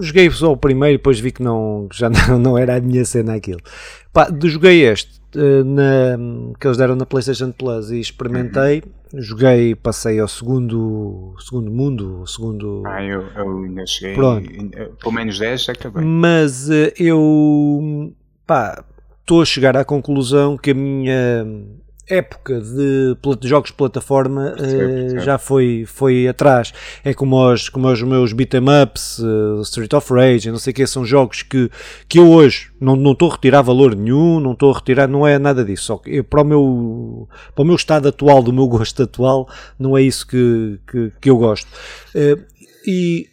[0.00, 3.34] Joguei só o primeiro, depois vi que não, já não, não era a minha cena
[3.34, 3.60] aquilo.
[4.12, 6.18] Pá, joguei este eh, na,
[6.58, 8.82] que eles deram na PlayStation Plus e experimentei.
[9.14, 9.22] Uhum.
[9.22, 12.82] Joguei, passei ao segundo, segundo mundo, segundo.
[12.84, 14.16] Ah, eu, eu ainda cheguei.
[14.16, 14.50] Pronto.
[15.00, 16.04] Pelo menos 10 acabei.
[16.04, 18.12] Mas eh, eu.
[18.44, 18.84] pá,
[19.20, 21.46] estou a chegar à conclusão que a minha
[22.08, 23.16] época de,
[23.48, 26.72] jogos de plataforma uh, já foi, foi atrás.
[27.04, 30.74] É como os, como os meus beat'em ups, uh, Street of Rage, não sei o
[30.74, 31.70] que, são jogos que,
[32.08, 35.26] que eu hoje não, não estou a retirar valor nenhum, não estou a retirar, não
[35.26, 35.84] é nada disso.
[35.84, 39.48] Só que eu, para, o meu, para o meu estado atual, do meu gosto atual,
[39.78, 41.68] não é isso que, que, que eu gosto.
[42.14, 42.42] Uh,
[42.86, 43.28] e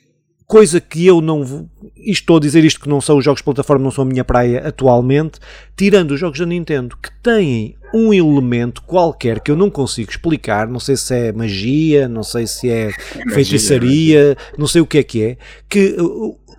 [0.47, 1.67] coisa que eu não.
[1.95, 4.23] Estou a dizer isto que não são os jogos de plataforma, não são a minha
[4.23, 5.39] praia atualmente,
[5.75, 10.67] tirando os jogos da Nintendo que têm um elemento qualquer que eu não consigo explicar,
[10.67, 14.97] não sei se é magia, não sei se é, é feitiçaria, não sei o que
[14.97, 15.37] é que é,
[15.69, 15.95] que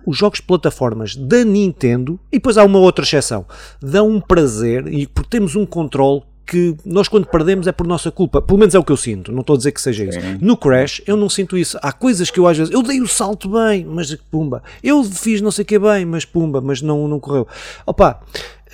[0.05, 3.45] os jogos de plataformas da Nintendo, e depois há uma outra exceção,
[3.81, 8.09] dão um prazer, e porque temos um controle que nós quando perdemos é por nossa
[8.09, 8.41] culpa.
[8.41, 9.31] Pelo menos é o que eu sinto.
[9.31, 10.19] Não estou a dizer que seja isso.
[10.39, 11.77] No Crash eu não sinto isso.
[11.81, 14.63] Há coisas que eu às vezes eu dei o salto bem, mas pumba.
[14.81, 17.45] Eu fiz não sei o que bem, mas pumba, mas não não correu.
[17.85, 18.21] Opa,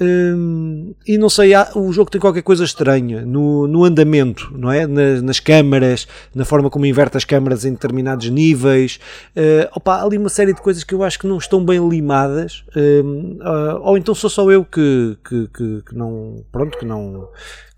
[0.01, 4.71] Hum, e não sei, há, o jogo tem qualquer coisa estranha no, no andamento, não
[4.71, 4.87] é?
[4.87, 8.99] Nas, nas câmaras, na forma como inverte as câmaras em determinados níveis.
[9.35, 11.87] Uh, opa, há ali uma série de coisas que eu acho que não estão bem
[11.87, 17.29] limadas, uh, ou então sou só eu que, que, que, que não, pronto, que não,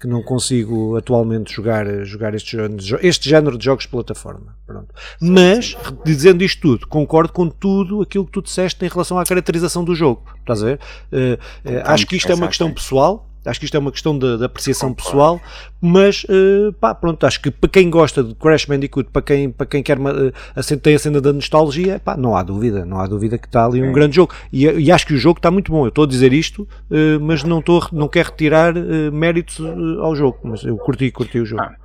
[0.05, 4.55] que não consigo atualmente jogar, jogar este, género, este género de jogos de plataforma.
[4.65, 4.93] Pronto.
[5.19, 9.83] Mas, dizendo isto tudo, concordo com tudo aquilo que tu disseste em relação à caracterização
[9.83, 10.23] do jogo.
[10.39, 10.79] Estás a ver?
[11.11, 11.33] Uh,
[11.69, 14.37] uh, acho que isto é uma questão pessoal Acho que isto é uma questão de,
[14.37, 15.41] de apreciação pessoal,
[15.81, 19.65] mas uh, pá, pronto, acho que para quem gosta de Crash Bandicoot, para quem, para
[19.65, 23.07] quem quer uma, uh, tem a cena da nostalgia, pá, não há dúvida, não há
[23.07, 24.33] dúvida que está ali um grande jogo.
[24.51, 25.85] E, e, acho que o jogo está muito bom.
[25.85, 28.73] Eu estou a dizer isto, uh, mas não, estou, não quero retirar
[29.11, 29.59] méritos
[30.01, 30.39] ao jogo.
[30.43, 31.61] Mas eu curti, curti o jogo.
[31.61, 31.75] Ah.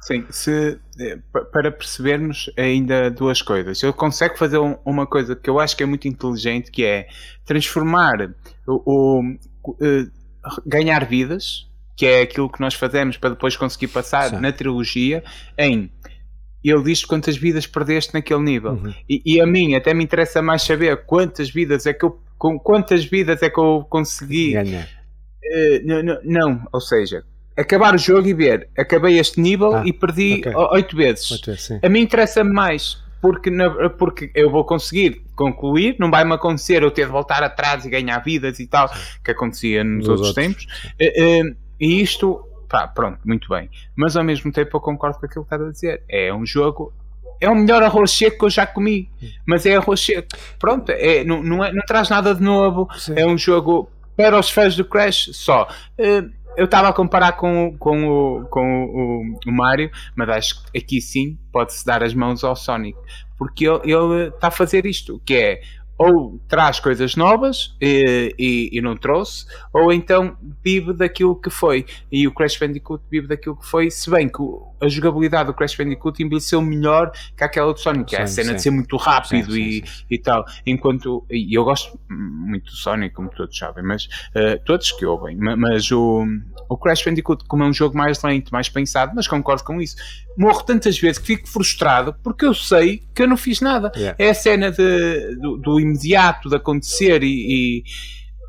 [0.00, 0.78] Sim, se,
[1.50, 3.82] para percebermos ainda duas coisas.
[3.82, 7.06] Ele consegue fazer um, uma coisa que eu acho que é muito inteligente, que é
[7.46, 8.30] transformar
[8.66, 9.22] o, o
[10.66, 14.40] ganhar vidas, que é aquilo que nós fazemos para depois conseguir passar Sim.
[14.40, 15.22] na trilogia,
[15.56, 15.90] em
[16.64, 18.72] ele diz quantas vidas perdeste naquele nível.
[18.72, 18.94] Uhum.
[19.08, 22.58] E, e, a mim até me interessa mais saber quantas vidas é que eu com
[22.58, 24.84] quantas vidas é que eu consegui ganhar.
[24.84, 27.24] Uh, não, ou seja,
[27.56, 31.06] acabar o jogo e ver, acabei este nível ah, e perdi oito okay.
[31.06, 31.30] vezes.
[31.30, 36.34] Oito vezes a mim interessa mais porque, na, porque eu vou conseguir concluir, não vai-me
[36.34, 38.86] acontecer eu ter de voltar atrás e ganhar vidas e tal,
[39.24, 40.66] que acontecia nos, outros, outros, tempos.
[41.00, 43.70] Uh, uh, e isto, pá, pronto, muito bem.
[43.96, 46.02] Mas ao mesmo tempo eu concordo com aquilo que está a dizer.
[46.06, 46.92] É um jogo
[47.40, 49.10] é o melhor arroz seco que eu já comi,
[49.46, 50.28] mas é arroz seco.
[50.58, 52.90] Pronto, é, não, não, é, não traz nada de novo.
[52.94, 53.14] Sim.
[53.16, 55.66] É um jogo para os fãs do Crash só.
[55.98, 60.78] Uh, eu estava a comparar com, com, o, com o, o, Mario, mas acho que
[60.78, 62.98] aqui sim pode-se dar as mãos ao Sonic,
[63.36, 65.60] porque ele está a fazer isto, que é
[65.98, 71.86] ou traz coisas novas e, e, e, não trouxe, ou então vive daquilo que foi.
[72.10, 74.42] E o Crash Bandicoot vive daquilo que foi, se bem que
[74.80, 78.50] a jogabilidade do Crash Bandicoot envelheceu melhor que aquela do Sonic, que é a cena
[78.50, 78.54] sim.
[78.56, 80.44] de ser muito rápido sim, e, sim, e tal.
[80.66, 85.36] Enquanto, e eu gosto muito do Sonic, como todos sabem, mas uh, todos que ouvem,
[85.36, 86.24] mas o,
[86.68, 89.96] o Crash Bandicoot, como é um jogo mais lento, mais pensado, mas concordo com isso
[90.36, 93.92] morro tantas vezes que fico frustrado porque eu sei que eu não fiz nada.
[93.96, 94.16] Yeah.
[94.18, 97.84] É a cena de, do, do, imediato de acontecer e, e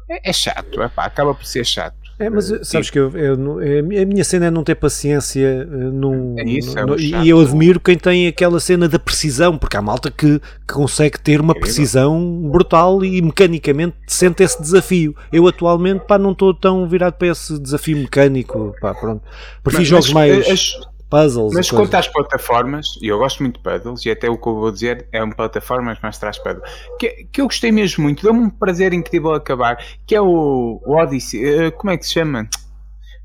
[0.10, 2.05] é, é, chato, epá, acaba por ser chato.
[2.18, 5.46] É, mas eh, sabes que eu, eu, é, a minha cena é não ter paciência
[5.46, 9.76] eh, num, é isso, é e eu admiro quem tem aquela cena da precisão, porque
[9.76, 15.14] há malta que, que consegue ter uma precisão brutal e mecanicamente sente esse desafio.
[15.32, 19.22] Eu atualmente pá, não estou tão virado para esse desafio mecânico, pá, pronto.
[19.62, 20.48] Prefiro jogos mais.
[20.48, 21.54] As, puzzles.
[21.54, 24.56] Mas quanto às plataformas, e eu gosto muito de puzzles, e até o que eu
[24.56, 26.62] vou dizer é uma plataforma, mas traz puzzle,
[27.00, 30.96] que, que eu gostei mesmo muito, deu-me um prazer incrível acabar, que é o, o
[30.96, 32.50] Odyssey, uh, como é que se chama?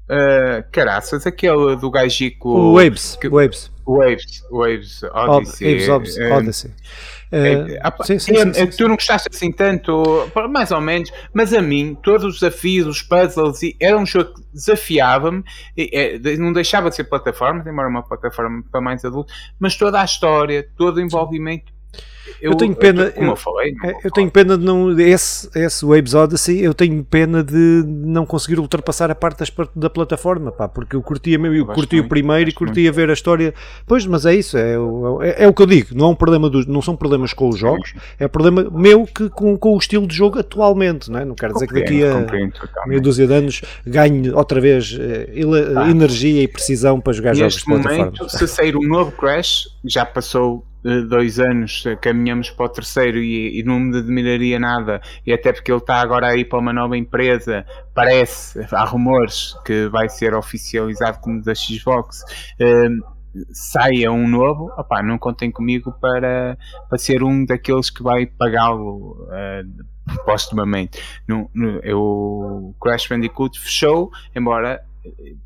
[0.08, 2.48] Uh, caraças, aquele do gajico.
[2.48, 3.16] O Waves.
[3.20, 3.70] Que, Waves.
[3.86, 4.42] Waves.
[4.50, 5.86] Waves Odyssey.
[5.86, 6.70] Waves Odyssey.
[6.70, 6.74] É,
[7.32, 11.96] é, sim, sim, sim, tu não gostaste assim tanto, mais ou menos, mas a mim,
[12.02, 15.44] todos os desafios, os puzzles, era um jogo que desafiava-me,
[16.38, 20.68] não deixava de ser plataforma, embora uma plataforma para mais adultos, mas toda a história,
[20.76, 21.72] todo o envolvimento
[22.40, 25.48] eu, eu, tenho pena, eu, como eu, falei, é, eu tenho pena de não esse,
[25.54, 30.52] esse Waves Odyssey, eu tenho pena de não conseguir ultrapassar a parte das, da plataforma,
[30.52, 33.54] pá, porque eu curtia mesmo, eu, curti muito, o primeiro e curtia ver a história.
[33.86, 34.74] Pois, mas é isso, é,
[35.22, 37.48] é, é, o que eu digo, não é um problema dos, não são problemas com
[37.48, 41.24] os jogos, é problema meu que com, com o estilo de jogo atualmente, não é?
[41.24, 45.28] Não quero dizer que daqui a meia dúzia de anos ganhe outra vez eh,
[45.76, 45.90] ah.
[45.90, 47.98] energia e precisão para jogar jogos de plataforma.
[47.98, 50.64] Momento, se sair um novo Crash, já passou
[51.08, 55.70] dois anos caminhamos para o terceiro e, e, não me admiraria nada, e até porque
[55.70, 61.20] ele está agora aí para uma nova empresa, parece, há rumores que vai ser oficializado
[61.20, 62.22] como da Xbox.
[62.60, 63.20] Uh,
[63.52, 69.28] saia um novo, opá, não contem comigo para, para ser um daqueles que vai pagá-lo
[69.28, 71.00] uh, postumamente.
[71.28, 74.84] No, no, eu, Crash Bandicoot fechou, embora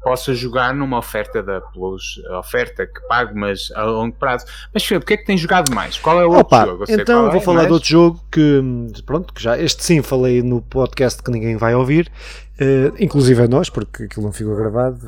[0.02, 4.46] possa jogar numa oferta da Plus, oferta que pago, mas a longo prazo.
[4.72, 5.98] Mas Filipe, o que é que tem jogado mais?
[5.98, 6.84] Qual é o outro Opa, jogo?
[6.88, 7.66] então vou é, falar mas...
[7.66, 8.62] de outro jogo que,
[9.06, 12.10] pronto, que já, este sim falei no podcast que ninguém vai ouvir,
[12.60, 14.98] uh, inclusive a nós, porque aquilo não ficou gravado,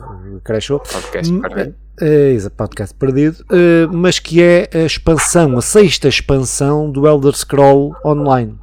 [0.45, 0.81] crashou.
[0.81, 1.75] Podcast hum, perdido.
[2.01, 7.95] É, podcast perdido, uh, mas que é a expansão, a sexta expansão do Elder Scroll
[8.05, 8.59] Online.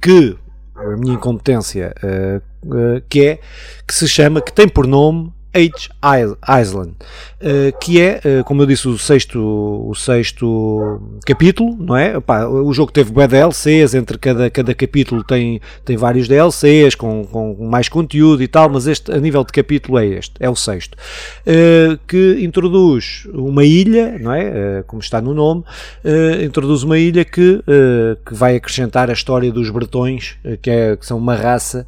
[0.00, 0.36] que
[0.76, 1.94] a minha incompetência,
[3.08, 3.40] que é
[3.86, 5.90] que se chama, que tem por nome H
[6.60, 12.14] Island, uh, que é, uh, como eu disse, o sexto, o sexto capítulo, não é?
[12.48, 17.66] O jogo teve bem DLCs, entre cada, cada capítulo tem, tem vários DLCs com, com
[17.66, 20.94] mais conteúdo e tal, mas este, a nível de capítulo é este, é o sexto,
[20.94, 24.82] uh, que introduz uma ilha, não é?
[24.86, 25.64] como está no nome,
[26.44, 27.62] introduz uma ilha que,
[28.26, 31.86] que vai acrescentar a história dos bretões, que, é, que são uma raça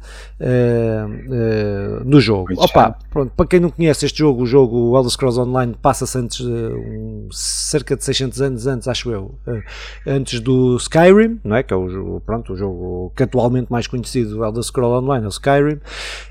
[2.03, 2.53] no jogo.
[2.57, 6.41] Opa, pronto, para quem não conhece este jogo, o jogo Elder Scrolls Online passa-se antes,
[6.41, 9.63] um, cerca de 600 anos antes, acho eu, uh,
[10.05, 11.63] antes do Skyrim, não é?
[11.63, 15.27] que é o, pronto, o jogo que atualmente mais conhecido do Elder Scrolls Online é
[15.27, 15.79] o Skyrim, um,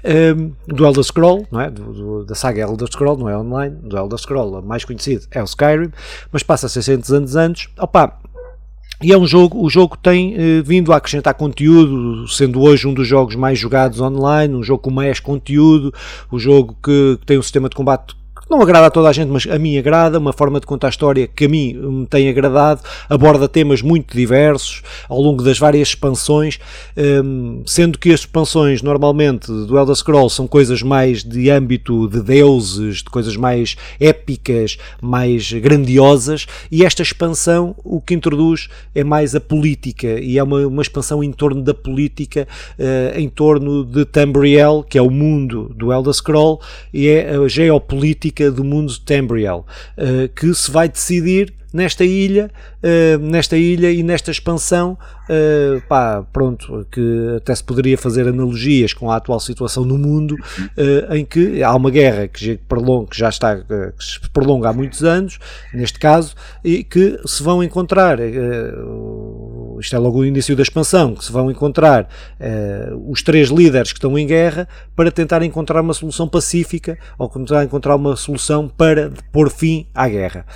[0.04, 1.70] ehm, do Elder Scroll, não é?
[1.70, 5.40] Do, do, da saga Elder Scroll, não é online, do Elder Scroll, mais conhecido é
[5.40, 5.90] o Skyrim,
[6.30, 8.20] mas passa 600 anos antes, opa,
[9.02, 12.94] e é um jogo, o jogo tem eh, vindo a acrescentar conteúdo, sendo hoje um
[12.94, 15.92] dos jogos mais jogados online, um jogo com mais conteúdo,
[16.32, 18.14] um jogo que, que tem um sistema de combate
[18.48, 20.90] não agrada a toda a gente, mas a mim agrada, uma forma de contar a
[20.90, 25.88] história que a mim me tem agradado, aborda temas muito diversos ao longo das várias
[25.88, 26.58] expansões,
[26.96, 32.20] hum, sendo que as expansões normalmente do Elder Scrolls são coisas mais de âmbito de
[32.20, 39.34] deuses, de coisas mais épicas, mais grandiosas, e esta expansão o que introduz é mais
[39.34, 42.46] a política, e é uma, uma expansão em torno da política,
[42.78, 46.60] uh, em torno de Tambriel, que é o mundo do Elder Scroll,
[46.92, 49.66] e é a geopolítica do mundo Tambriel,
[49.98, 52.52] uh, que se vai decidir nesta ilha,
[52.84, 54.96] uh, nesta ilha e nesta expansão,
[55.28, 60.36] uh, pá, pronto, que até se poderia fazer analogias com a atual situação no mundo,
[60.36, 64.72] uh, em que há uma guerra que, prolonga, que já está, que se prolonga há
[64.72, 65.40] muitos anos,
[65.72, 68.18] neste caso, e que se vão encontrar,
[69.80, 72.08] isto é logo o início da expansão, que se vão encontrar
[73.06, 77.64] os três líderes que estão em guerra para tentar encontrar uma solução pacífica ou tentar
[77.64, 80.46] encontrar uma solução para pôr fim à guerra.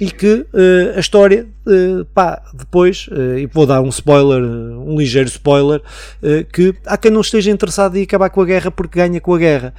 [0.00, 4.96] e que uh, a história, uh, pá, depois, uh, e vou dar um spoiler, um
[4.96, 5.82] ligeiro spoiler,
[6.52, 9.38] que há quem não esteja interessado em acabar com a guerra porque ganha com a
[9.38, 9.74] guerra.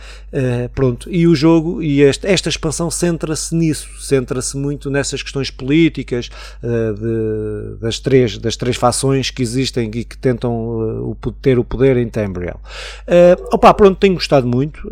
[0.76, 6.30] pronto, e o jogo, e este, esta expansão centra-se nisso, centra-se muito nessas questões políticas
[6.62, 12.08] de, das, três, das três fações que existem e que tentam ter o poder em
[12.08, 12.60] Tambriel.
[13.52, 14.88] opa, pronto, tenho gostado muito,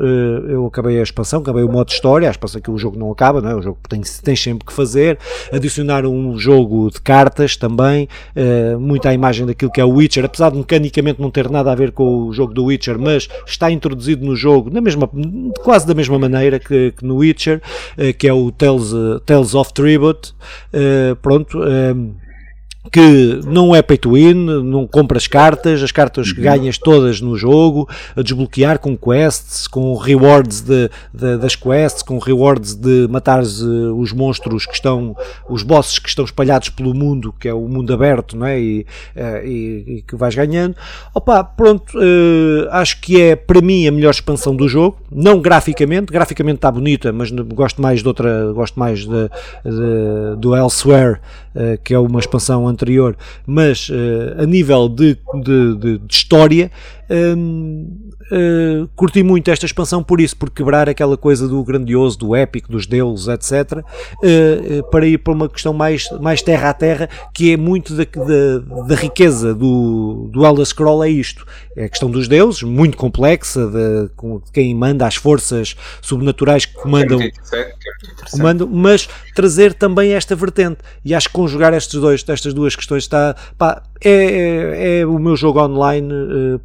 [0.47, 3.41] eu acabei a expansão, acabei o modo história, a expansão que o jogo não acaba,
[3.41, 3.55] não é?
[3.55, 5.17] o jogo tem, tem sempre que fazer,
[5.51, 10.25] adicionaram um jogo de cartas também, uh, muito à imagem daquilo que é o Witcher,
[10.25, 13.71] apesar de mecanicamente não ter nada a ver com o jogo do Witcher, mas está
[13.71, 15.09] introduzido no jogo na mesma,
[15.63, 17.61] quase da mesma maneira que, que no Witcher,
[17.97, 20.33] uh, que é o Tales, uh, Tales of Tribute.
[21.21, 21.59] pronto
[22.89, 26.41] que não é pay to win, não compras cartas, as cartas uhum.
[26.41, 32.17] ganhas todas no jogo, a desbloquear com quests, com rewards de, de, das quests, com
[32.17, 35.15] rewards de matar uh, os monstros que estão,
[35.47, 38.59] os bosses que estão espalhados pelo mundo, que é o mundo aberto, não é?
[38.59, 40.75] E, uh, e, e que vais ganhando.
[41.13, 46.11] Opa, pronto, uh, acho que é para mim a melhor expansão do jogo, não graficamente,
[46.11, 49.29] graficamente está bonita, mas gosto mais de outra, gosto mais de,
[49.63, 51.19] de do Elsewhere,
[51.83, 56.71] que é uma expansão anterior, mas uh, a nível de, de, de, de história,
[57.09, 62.35] um, uh, curti muito esta expansão por isso, por quebrar aquela coisa do grandioso, do
[62.35, 66.73] épico, dos deuses, etc., uh, uh, para ir para uma questão mais, mais terra a
[66.73, 71.45] terra, que é muito da, da, da, riqueza do, do Elder Scroll, é isto.
[71.75, 76.73] É a questão dos deuses, muito complexa, de, de quem manda, as forças sobrenaturais que
[76.73, 77.19] comandam,
[78.31, 80.79] comandam, mas trazer também esta vertente.
[81.03, 85.17] E acho que conjugar estes dois, estas duas questões está, pá, é, é, é o
[85.19, 86.11] meu jogo online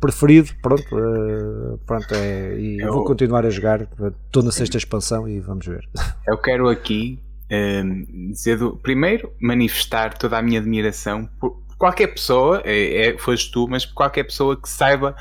[0.00, 3.82] preferido pronto, uh, pronto é, e eu, vou continuar a jogar,
[4.26, 5.88] estou na sexta expansão e vamos ver.
[6.26, 7.18] Eu quero aqui
[7.50, 13.18] um, ehm, dizer, do, primeiro, manifestar toda a minha admiração por qualquer pessoa, é, é,
[13.18, 15.14] foste tu, mas por qualquer pessoa que saiba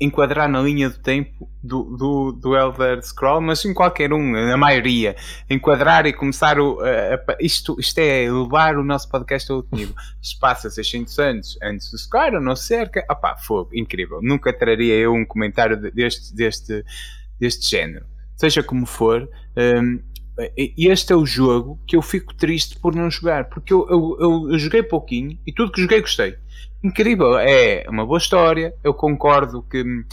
[0.00, 4.56] enquadrar na linha do tempo do, do, do Elder Scroll, mas em qualquer um, na
[4.56, 5.14] maioria,
[5.48, 9.76] enquadrar e começar o, a, a, isto, isto é levar o nosso podcast a outro
[9.76, 9.94] nível.
[10.40, 14.20] Passa 600 anos antes do Skyrim, não cerca, opá, fogo, incrível.
[14.22, 16.84] Nunca traria eu um comentário deste, deste,
[17.38, 18.06] deste género.
[18.36, 20.00] Seja como for, um,
[20.56, 24.52] este é o jogo que eu fico triste por não jogar, porque eu, eu, eu,
[24.52, 26.36] eu joguei pouquinho e tudo que joguei gostei
[26.82, 27.38] incrível.
[27.38, 28.74] É uma boa história.
[28.82, 30.06] Eu concordo que uh,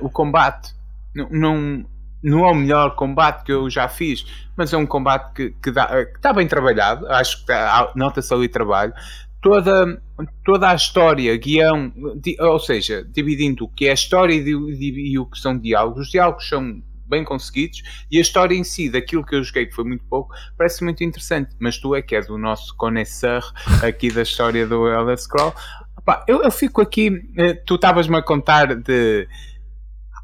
[0.00, 0.74] o combate
[1.14, 1.84] não,
[2.22, 4.24] não é o melhor combate que eu já fiz,
[4.56, 7.06] mas é um combate que, que, que está bem trabalhado.
[7.08, 7.52] Acho que
[7.94, 8.92] nota-se ali trabalho.
[9.40, 10.00] toda,
[10.44, 11.92] toda a história, guião,
[12.40, 16.06] ou seja, dividindo o que é a história e, e, e o que são diálogos.
[16.06, 19.74] Os diálogos são bem conseguidos e a história em si, daquilo que eu joguei, que
[19.74, 21.54] foi muito pouco, parece muito interessante.
[21.58, 23.52] Mas tu é que és o nosso conhecedor
[23.82, 25.54] aqui da história do Elder Scroll.
[25.98, 29.28] Opa, eu, eu, fico aqui, eh, tu estavas-me a contar de.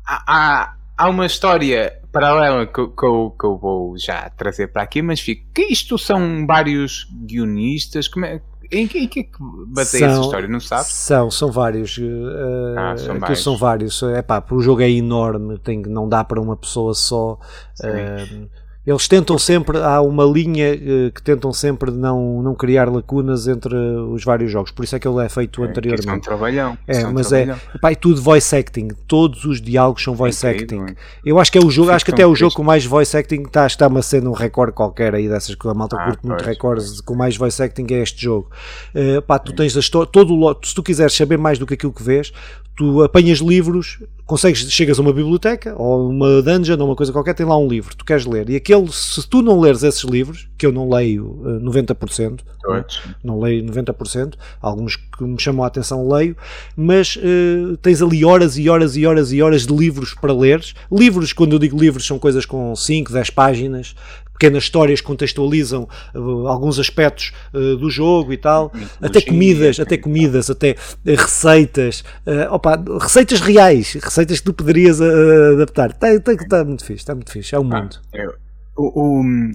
[0.07, 5.03] Há, há uma história paralela que, que, eu, que eu vou já trazer para aqui,
[5.03, 5.53] mas fico.
[5.53, 8.09] Que isto são vários guionistas?
[8.09, 8.41] Como é,
[8.71, 10.49] em que, em que é que baseia essa história?
[10.49, 10.87] Não sabes?
[10.89, 11.97] São, são vários.
[11.99, 13.43] Uh, ah, são, vários.
[13.43, 14.03] são vários.
[14.03, 17.39] É pá, o jogo é enorme, tem, não dá para uma pessoa só.
[17.81, 18.49] Uh,
[18.87, 23.75] eles tentam sempre, há uma linha uh, que tentam sempre não, não criar lacunas entre
[23.75, 26.09] os vários jogos, por isso é que ele é feito é, anteriormente.
[26.09, 26.79] É um trabalhão.
[26.87, 27.61] É, mas é, trabalhão.
[27.75, 30.87] é, pá, é tudo voice acting, todos os diálogos são voice acting.
[31.25, 33.17] Eu acho que é o jogo, acho que até é o jogo com mais voice
[33.17, 36.27] acting está, está-me a ser um recorde qualquer aí dessas que a malta ah, curte
[36.27, 38.49] muito recordes com mais voice acting é este jogo.
[38.95, 41.67] Uh, pá, tu tens a história, todo o lote, se tu quiseres saber mais do
[41.67, 42.33] que aquilo que vês,
[42.77, 47.35] tu apanhas livros, consegues, chegas a uma biblioteca ou uma dungeon ou uma coisa qualquer,
[47.35, 48.51] tem lá um livro, tu queres ler.
[48.51, 52.85] E aquele, se tu não leres esses livros, que eu não leio 90%, uh,
[53.25, 56.37] não, leio 90%, alguns que me chamam a atenção leio,
[56.77, 60.75] mas uh, tens ali horas e horas e horas e horas de livros para leres.
[60.93, 63.95] Livros, quando eu digo livros, são coisas com 5, 10 páginas,
[64.39, 68.71] pequenas histórias contextualizam uh, alguns aspectos uh, do jogo e tal,
[69.01, 72.05] até comidas, até comidas, até uh, receitas,
[72.51, 75.91] opa, receitas reais, receitas que tu poderias adaptar.
[75.91, 77.97] Está, está, está muito fixe, está muito fixe, é o ah, mundo.
[78.15, 78.35] Ah,
[78.77, 79.53] o, o,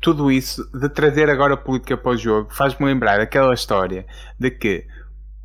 [0.00, 4.04] tudo isso de trazer agora a política para o jogo faz-me lembrar aquela história
[4.38, 4.84] de que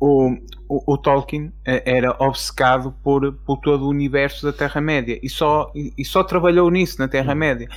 [0.00, 0.30] o,
[0.68, 5.92] o, o, Tolkien era obcecado por, por todo o universo da Terra-média e só, e,
[5.96, 7.68] e só trabalhou nisso na Terra-média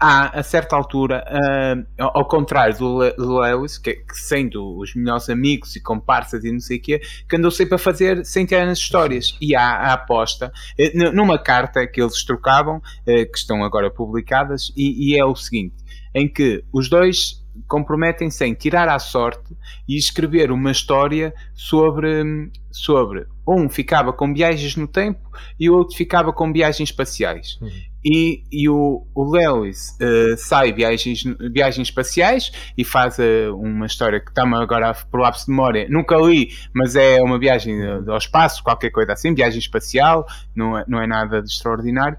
[0.00, 4.94] há, a certa altura, uh, ao contrário do, Le do Lewis, que, que, sendo os
[4.94, 8.78] melhores amigos e comparsas e não sei o quê, que andou sempre a fazer centenas
[8.78, 9.36] de histórias.
[9.40, 14.72] E há a aposta, uh, numa carta que eles trocavam, uh, que estão agora publicadas,
[14.76, 15.76] e, e é o seguinte:
[16.14, 19.56] em que os dois comprometem-se em tirar à sorte
[19.88, 25.20] e escrever uma história sobre, sobre um ficava com viagens no tempo
[25.58, 27.58] e o outro ficava com viagens espaciais.
[27.60, 27.89] Uhum.
[28.04, 31.22] E, e o, o Lewis uh, sai viagens,
[31.52, 35.86] viagens espaciais e faz uh, uma história que está-me agora por lápis de memória.
[35.90, 40.84] Nunca li, mas é uma viagem ao espaço, qualquer coisa assim, viagem espacial, não é,
[40.88, 42.16] não é nada de extraordinário.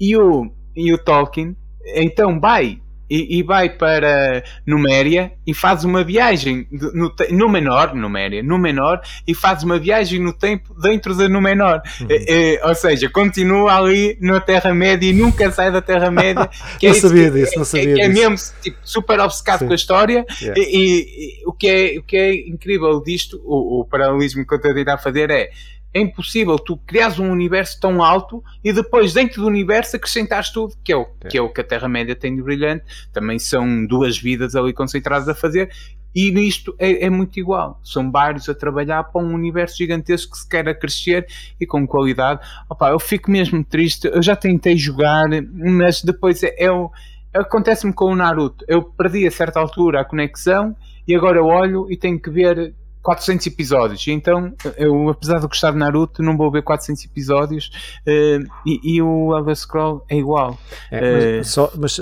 [0.00, 1.56] E o, e o Tolkien
[1.94, 2.80] então vai
[3.12, 9.02] e, e, vai para Numéria e faz uma viagem no, no menor, Numéria, no menor,
[9.28, 11.82] e faz uma viagem no tempo dentro da Númenor.
[12.00, 12.06] Uhum.
[12.08, 16.48] É, é, ou seja, continua ali na Terra-média e nunca sai da Terra-média.
[16.82, 18.22] não é sabia que, disso, não sabia que, é, disso.
[18.22, 19.66] É mesmo tipo, super obcecado Sim.
[19.66, 20.58] com a história yeah.
[20.58, 24.56] e, e, o, que é, o que é incrível disto, o, o paralelismo que eu
[24.56, 25.50] estou a tentar fazer é
[25.94, 30.74] é impossível tu criares um universo tão alto e depois dentro do universo acrescentares tudo,
[30.82, 31.28] que é o, é.
[31.28, 32.84] Que, é o que a Terra-média tem de brilhante.
[33.12, 35.70] Também são duas vidas ali concentradas a fazer.
[36.14, 37.80] E nisto é, é, muito igual.
[37.82, 41.26] São vários a trabalhar para um universo gigantesco que se quer a crescer
[41.60, 42.40] e com qualidade.
[42.68, 44.08] Opa, eu fico mesmo triste.
[44.08, 48.64] Eu já tentei jogar, mas depois é, é, é acontece-me com o Naruto.
[48.68, 50.76] Eu perdi a certa altura a conexão
[51.08, 54.06] e agora eu olho e tenho que ver 400 episódios.
[54.06, 57.70] Então, eu, apesar de gostar de Naruto, não vou ver 400 episódios
[58.06, 60.58] uh, e, e, o Elder Scroll é igual.
[60.90, 61.92] É, mas, uh, só, mas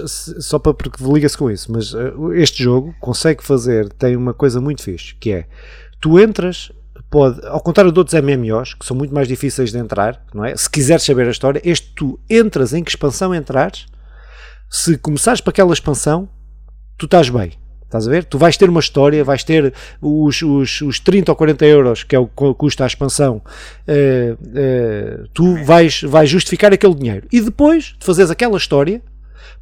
[0.41, 4.61] só para porque liga-se com isso, mas uh, este jogo consegue fazer, tem uma coisa
[4.61, 5.47] muito fixe, que é
[6.01, 6.71] tu entras.
[7.11, 10.57] Pode, ao contrário de outros MMOs que são muito mais difíceis de entrar, não é?
[10.57, 13.87] Se quiseres saber a história, este tu entras em que expansão entrares,
[14.71, 16.29] se começares para aquela expansão,
[16.97, 17.60] tu estás bem
[17.91, 18.22] Estás a ver?
[18.22, 22.14] Tu vais ter uma história, vais ter os, os, os 30 ou 40 euros, que
[22.14, 23.43] é o que custa a expansão,
[23.88, 27.26] uh, uh, tu vais, vais justificar aquele dinheiro.
[27.32, 29.03] E depois de fazeres aquela história,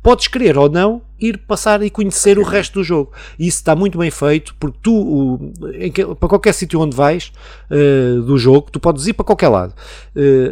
[0.02, 3.12] podes querer ou não ir passar e conhecer o resto do jogo.
[3.38, 7.32] E isso está muito bem feito, porque tu, o, em, para qualquer sítio onde vais
[7.70, 9.72] uh, do jogo, tu podes ir para qualquer lado.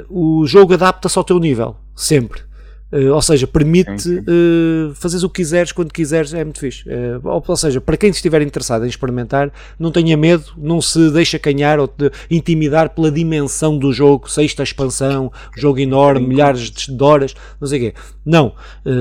[0.08, 2.45] o jogo adapta-se ao teu nível, sempre.
[2.92, 6.88] Uh, ou seja, permite uh, fazeres o que quiseres quando quiseres, é muito fixe.
[6.88, 11.10] Uh, ou, ou, seja, para quem estiver interessado em experimentar, não tenha medo, não se
[11.10, 17.02] deixa canhar ou de intimidar pela dimensão do jogo, sexta expansão, jogo enorme, milhares de
[17.02, 17.98] horas, não sei o quê.
[18.24, 18.54] Não,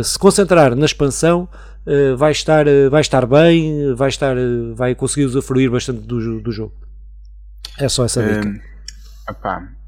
[0.04, 1.48] se concentrar na expansão,
[2.18, 4.36] vai, estar, vai estar bem, vai, estar,
[4.74, 6.74] vai conseguir usufruir bastante do, do jogo.
[7.78, 8.48] É só essa dica.
[8.48, 8.60] Um,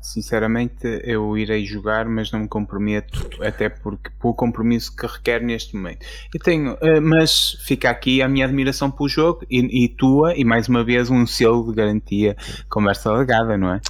[0.02, 5.76] sinceramente eu irei jogar, mas não me comprometo, até porque pelo compromisso que requer neste
[5.76, 6.06] momento.
[6.34, 10.44] E tenho, uh, mas fica aqui a minha admiração pelo jogo e, e, tua, e
[10.44, 12.36] mais uma vez um selo de garantia,
[12.70, 13.82] conversa legada, não é?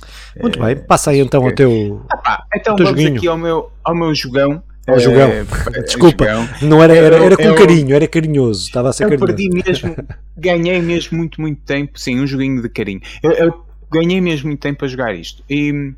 [0.41, 1.47] Muito uh, bem, passa aí então que...
[1.47, 2.05] ao teu.
[2.09, 3.17] Ah, pá, então teu vamos joguinho.
[3.17, 4.63] aqui ao meu, ao meu jogão.
[4.87, 5.29] Ao jogão.
[5.29, 5.43] É,
[5.83, 6.49] Desculpa, jogão.
[6.61, 9.35] não era, era, era com eu, carinho, era carinhoso, estava a ser eu carinhoso.
[9.35, 9.95] perdi mesmo,
[10.37, 13.01] ganhei mesmo muito, muito tempo, sim, um joguinho de carinho.
[13.21, 15.43] Eu, eu ganhei mesmo muito tempo a jogar isto.
[15.49, 15.93] E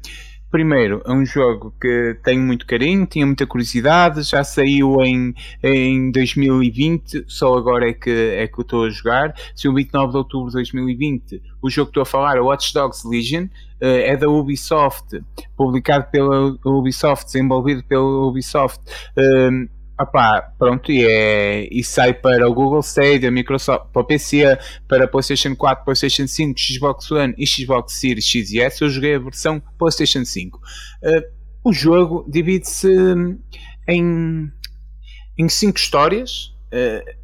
[0.51, 5.33] primeiro, é um jogo que tenho muito carinho, tinha muita curiosidade, já saiu em,
[5.63, 9.33] em 2020, só agora é que, é que eu estou a jogar.
[9.55, 11.41] Saiu 29 de outubro de 2020.
[11.61, 13.47] O jogo que estou a falar é Watch Dogs Legion,
[13.79, 15.21] eh, é da Ubisoft,
[15.55, 18.81] publicado pela Ubisoft, desenvolvido pela Ubisoft.
[19.17, 19.67] Um,
[20.01, 25.09] Opá, pronto, e, é, e sai para o Google Stadia, Microsoft, para o PC, para
[25.09, 28.81] PlayStation 4, PlayStation 5, Xbox One e Xbox Series X e S.
[28.81, 30.57] Eu joguei a versão PlayStation 5.
[30.57, 31.21] Uh,
[31.65, 32.87] o jogo divide-se
[33.89, 34.49] em,
[35.37, 36.53] em cinco histórias.
[36.73, 37.19] Uh,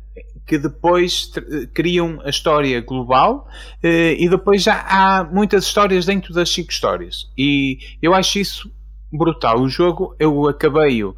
[0.46, 1.32] que depois
[1.74, 3.48] criam a história global
[3.84, 8.72] uh, e depois já há muitas histórias dentro das cinco histórias e eu acho isso
[9.12, 9.60] brutal.
[9.60, 11.16] O jogo eu acabei-o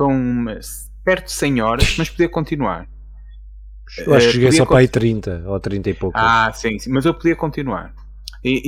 [0.00, 0.46] com
[1.04, 2.88] perto de 100 horas, mas podia continuar.
[3.98, 6.16] Eu acho que joguei só para aí 30 ou 30 e pouco.
[6.16, 7.92] Ah, sim, sim, mas eu podia continuar.
[8.42, 8.62] E,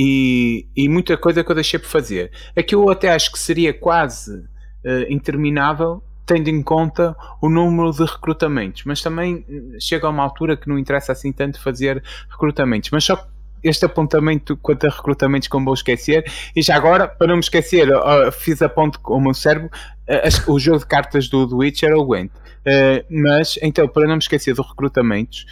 [0.77, 2.31] e, e, muita coisa que eu deixei por fazer.
[2.55, 8.05] Aqui eu até acho que seria quase uh, interminável, tendo em conta o número de
[8.05, 8.83] recrutamentos.
[8.85, 12.91] Mas também eh, chega a uma altura que não interessa assim tanto fazer recrutamentos.
[12.91, 13.27] Mas só
[13.63, 16.25] este apontamento quanto a recrutamentos como vou esquecer.
[16.55, 17.89] E já agora, para não me esquecer,
[18.33, 19.71] fiz a ponte com o meu cérebro,
[20.09, 22.31] uh, o jogo de cartas do, do Witcher é o Gwent.
[22.63, 25.47] Uh, mas, então, para não me esquecer dos recrutamentos,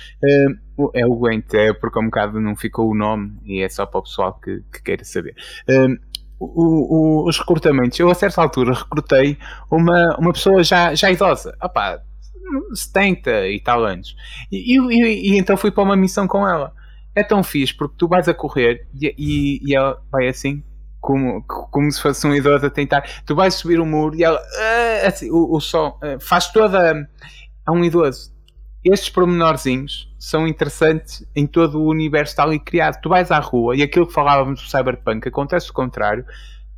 [0.78, 3.86] uh, é o Gwent, é porque um bocado não ficou o nome e é só
[3.86, 5.34] para o pessoal que, que queira saber.
[6.38, 9.36] O, o, os recrutamentos, eu a certa altura recrutei
[9.70, 12.00] uma, uma pessoa já, já idosa, opá,
[12.72, 14.16] 70 e tal anos,
[14.50, 16.72] e, e, e então fui para uma missão com ela
[17.14, 20.62] é tão fixe porque tu vais a correr e, e, e ela vai assim,
[21.00, 23.02] como, como se fosse um idoso a tentar.
[23.24, 27.08] Tu vais subir o muro e ela, uh, assim, o, o som uh, faz toda.
[27.66, 28.32] a um idoso.
[28.84, 33.00] Estes pormenorzinhos são interessantes em todo o universo tal e criado.
[33.00, 36.24] Tu vais à rua e aquilo que falávamos do Cyberpunk acontece o contrário,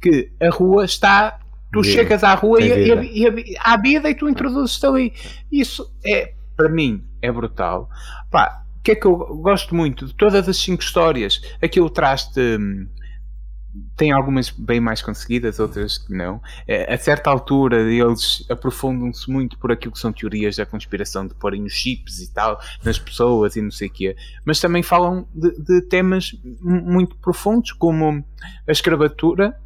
[0.00, 1.38] que a rua está.
[1.72, 1.94] Tu vida.
[1.94, 5.12] chegas à rua e, e, e, há vida e tu introduzes-te ali.
[5.50, 7.88] Isso é, para mim, é brutal.
[8.30, 11.40] Pá, que é que eu gosto muito de todas as cinco histórias.
[11.60, 12.40] Aquilo traz-te.
[12.40, 12.88] Hum,
[13.96, 16.42] tem algumas bem mais conseguidas, outras que não.
[16.68, 21.34] É, a certa altura, eles aprofundam-se muito por aquilo que são teorias da conspiração de
[21.34, 24.16] porem os chips e tal nas pessoas e não sei o quê.
[24.44, 28.22] Mas também falam de, de temas muito profundos, como
[28.68, 29.58] a escravatura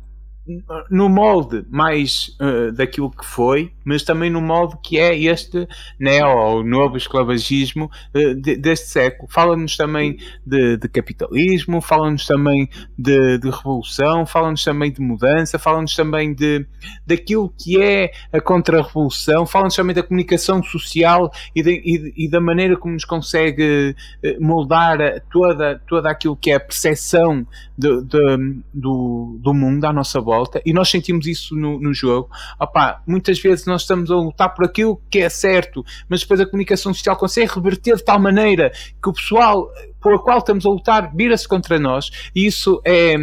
[0.91, 5.67] no molde mais uh, daquilo que foi, mas também no molde que é este
[5.99, 9.29] neo ou novo esclavagismo uh, de, deste século.
[9.31, 15.97] Fala-nos também de, de capitalismo, fala-nos também de, de revolução, fala-nos também de mudança, fala-nos
[15.97, 16.65] também de
[17.05, 22.41] daquilo que é a contra-revolução, fala-nos também da comunicação social e, de, e, e, da
[22.41, 24.99] maneira como nos consegue uh, moldar
[25.31, 27.45] toda, toda aquilo que é a percepção
[27.77, 32.29] do, do mundo à nossa volta volta e nós sentimos isso no, no jogo.
[32.61, 36.47] Opa, muitas vezes nós estamos a lutar por aquilo que é certo, mas depois a
[36.47, 38.71] comunicação social consegue reverter de tal maneira
[39.03, 39.71] que o pessoal
[40.01, 43.17] por o qual estamos a lutar vira-se contra nós e isso é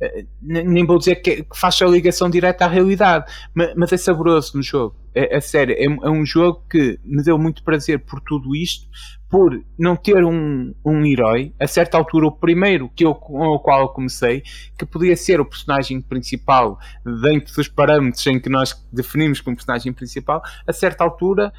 [0.00, 3.24] eh, nem vou dizer que, faz a ligação direta à realidade,
[3.54, 4.94] mas, é saboroso no jogo.
[5.14, 8.86] É, é sério, é, é, um jogo que me deu muito prazer por tudo isto,
[9.28, 13.58] por não ter um, um herói, a certa altura, o primeiro que eu, com o
[13.58, 14.42] qual eu comecei,
[14.78, 16.78] que podia ser o personagem principal
[17.22, 21.52] dentro dos parâmetros em que nós definimos como personagem principal, a certa altura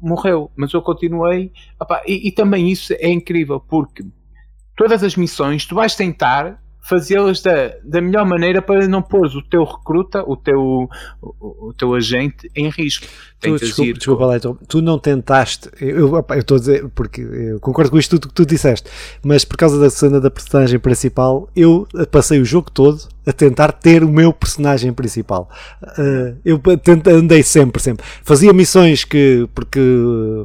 [0.00, 0.50] morreu.
[0.56, 1.52] Mas eu continuei.
[1.78, 4.04] Opa, e, e também isso é incrível, porque
[4.74, 9.42] todas as missões tu vais tentar fazê-las da, da melhor maneira para não pôr o
[9.42, 10.88] teu recruta, o teu,
[11.22, 13.06] o, o teu agente em risco.
[13.40, 17.58] Tu, desculpa, desculpa lá, então, tu não tentaste, eu, eu estou a dizer, porque eu
[17.58, 18.90] concordo com isto tudo que tu disseste,
[19.24, 23.72] mas por causa da cena da personagem principal, eu passei o jogo todo a tentar
[23.72, 25.48] ter o meu personagem principal.
[25.82, 26.60] Uh, eu
[27.14, 28.04] andei sempre, sempre.
[28.22, 29.80] Fazia missões que, porque,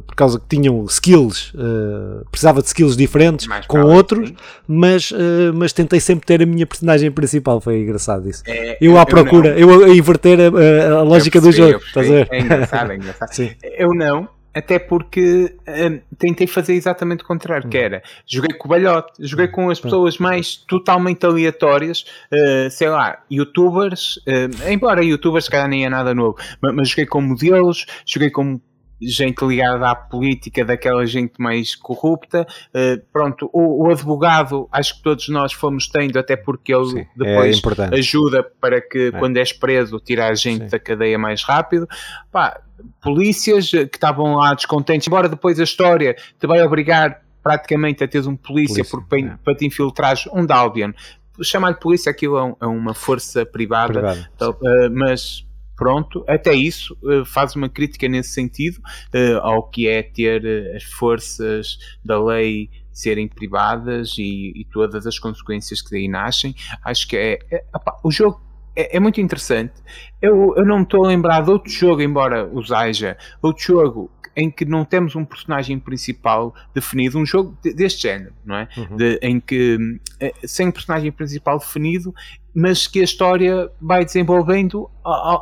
[0.06, 4.32] por causa que tinham skills, uh, precisava de skills diferentes Mais com outros,
[4.66, 7.60] mas, uh, mas tentei sempre ter a minha personagem principal.
[7.60, 8.42] Foi engraçado isso.
[8.46, 11.84] É, eu, à procura, eu, eu a inverter a, a lógica percebi, do jogo.
[11.84, 12.28] Estás a ver?
[12.30, 13.26] É engraçado, é engraçado.
[13.78, 17.82] Eu não, até porque um, tentei fazer exatamente o contrário, que hum.
[17.82, 23.22] era joguei com o balhote, joguei com as pessoas mais totalmente aleatórias, uh, sei lá,
[23.30, 27.84] youtubers, uh, embora youtubers se calhar nem é nada novo, mas, mas joguei com modelos,
[28.06, 28.58] joguei com
[29.00, 32.46] gente ligada à política, daquela gente mais corrupta.
[32.68, 37.00] Uh, pronto, o, o, advogado, acho que todos nós fomos tendo, até porque ele Sim,
[37.00, 39.18] é depois é ajuda para que, é.
[39.18, 40.68] quando és preso, tirar a gente Sim.
[40.68, 41.86] da cadeia mais rápido.
[42.32, 42.60] Pá,
[43.02, 48.26] polícias que estavam lá descontentes, embora depois a história te vai obrigar praticamente a teres
[48.26, 49.36] um polícia, polícia porque, é.
[49.44, 50.92] para te infiltrares um Dalbian.
[51.42, 55.45] Chamar-lhe polícia, aquilo é, é uma força privada, então, uh, mas
[55.76, 58.78] pronto, até isso uh, faz uma crítica nesse sentido
[59.14, 65.06] uh, ao que é ter uh, as forças da lei serem privadas e, e, todas
[65.06, 66.54] as consequências que daí nascem.
[66.82, 68.40] Acho que é, é opa, o jogo
[68.74, 69.74] é, é, muito interessante.
[70.20, 74.50] Eu, eu não estou a lembrar de outro jogo, embora os haja, outro jogo em
[74.50, 78.68] que não temos um personagem principal definido, um jogo deste género, não é?
[78.76, 78.96] Uhum.
[78.96, 79.78] De, em que
[80.44, 82.14] sem um personagem principal definido
[82.56, 84.90] mas que a história vai desenvolvendo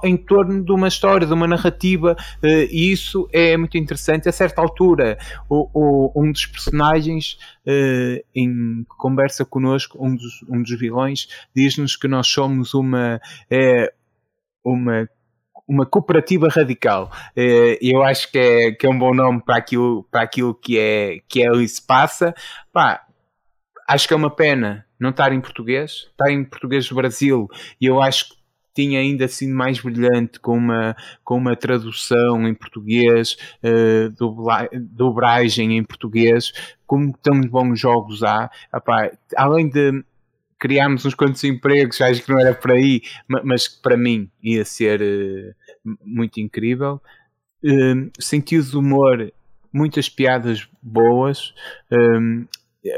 [0.02, 4.28] em torno de uma história, de uma narrativa, eh, e isso é muito interessante.
[4.28, 5.16] A certa altura,
[5.48, 11.94] o, o, um dos personagens, eh, em conversa connosco, um dos, um dos vilões, diz-nos
[11.94, 13.20] que nós somos uma.
[13.48, 13.92] É,
[14.64, 15.08] uma
[15.66, 17.10] uma cooperativa radical.
[17.36, 20.78] Eh, eu acho que é, que é um bom nome para aquilo, para aquilo que,
[20.78, 22.34] é, que é ali se passa.
[22.72, 23.04] Pá,
[23.88, 27.48] acho que é uma pena não estar em português, está em português do Brasil
[27.80, 28.44] e eu acho que
[28.74, 34.10] tinha ainda sido mais brilhante com uma, com uma tradução em português, uh,
[34.72, 36.52] dobragem em português,
[36.84, 38.50] como tão bons jogos há.
[38.74, 40.04] Epá, além de
[40.58, 44.64] criarmos uns quantos empregos, acho que não era por aí, mas que para mim ia
[44.64, 47.00] ser uh, muito incrível.
[47.64, 49.32] Uh, sentido de humor,
[49.72, 51.54] muitas piadas boas.
[51.90, 52.46] Um,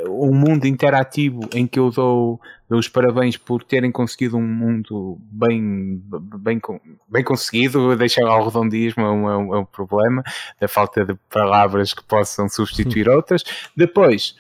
[0.09, 5.17] um mundo interativo em que eu dou, dou os parabéns por terem conseguido um mundo
[5.21, 6.03] bem,
[6.41, 6.61] bem,
[7.09, 10.25] bem conseguido, deixar ao redondismo é um, é um, problema,
[10.61, 13.45] da falta de palavras que possam substituir outras.
[13.77, 14.35] Depois,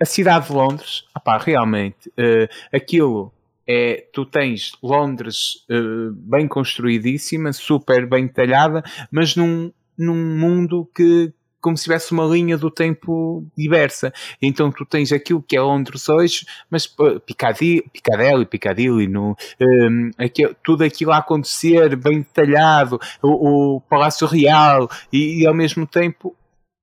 [0.00, 3.32] a cidade de Londres, opá, realmente, uh, aquilo
[3.68, 11.30] é, tu tens Londres uh, bem construidíssima, super bem detalhada, mas num, num mundo que,
[11.60, 14.10] como se tivesse uma linha do tempo diversa.
[14.40, 16.86] Então tu tens aquilo que é Londres hoje, mas
[17.26, 24.26] Piccadilly, Piccadilly, Piccadilly no, um, aqui, tudo aquilo a acontecer bem detalhado, o, o Palácio
[24.26, 26.34] Real, e, e ao mesmo tempo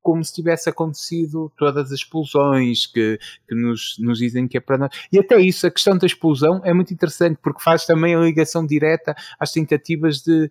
[0.06, 3.18] como se tivesse acontecido todas as explosões que,
[3.50, 4.92] que nos, nos dizem que é para nós.
[5.12, 8.64] E até isso, a questão da explosão é muito interessante porque faz também a ligação
[8.64, 10.48] direta às tentativas de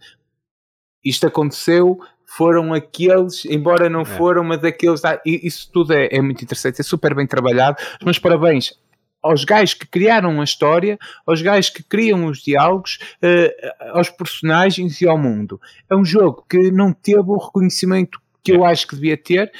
[1.04, 4.04] isto aconteceu, foram aqueles, embora não é.
[4.04, 5.04] foram, mas aqueles.
[5.04, 7.76] Ah, isso tudo é, é, muito interessante, é super bem trabalhado.
[8.04, 8.76] Mas parabéns
[9.22, 15.00] aos gajos que criaram a história, aos gajos que criam os diálogos, uh, aos personagens
[15.00, 15.60] e ao mundo.
[15.88, 18.56] É um jogo que não teve o reconhecimento que é.
[18.56, 19.50] eu acho que devia ter.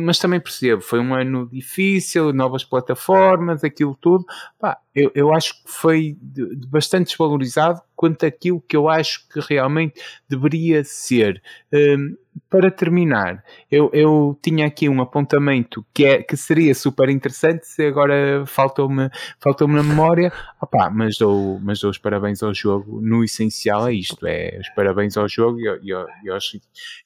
[0.00, 4.24] Mas também percebo, foi um ano difícil, novas plataformas, aquilo tudo.
[4.58, 9.28] Pá, eu, eu acho que foi de, de bastante desvalorizado quanto àquilo que eu acho
[9.28, 11.40] que realmente deveria ser.
[11.72, 12.16] Um,
[12.48, 17.84] para terminar, eu, eu tinha aqui um apontamento que, é, que seria super interessante, se
[17.84, 23.24] agora faltou-me faltou na memória, Opa, mas, dou, mas dou os parabéns ao jogo, no
[23.24, 25.92] essencial é isto, é os parabéns ao jogo e, e,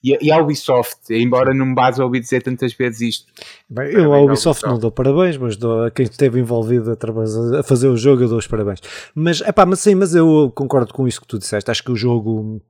[0.05, 3.33] e, e, à Ubisoft, embora não me base a ouvir dizer tantas vezes isto.
[3.69, 7.61] Bem, eu à Ubisoft, Ubisoft, não dou parabéns, mas dou a quem esteve envolvido a,
[7.61, 8.81] a fazer o jogo eu dou os parabéns.
[9.15, 11.97] Mas, epá, mas sim, mas eu concordo com isso que tu disseste, acho que o
[11.97, 12.61] jogo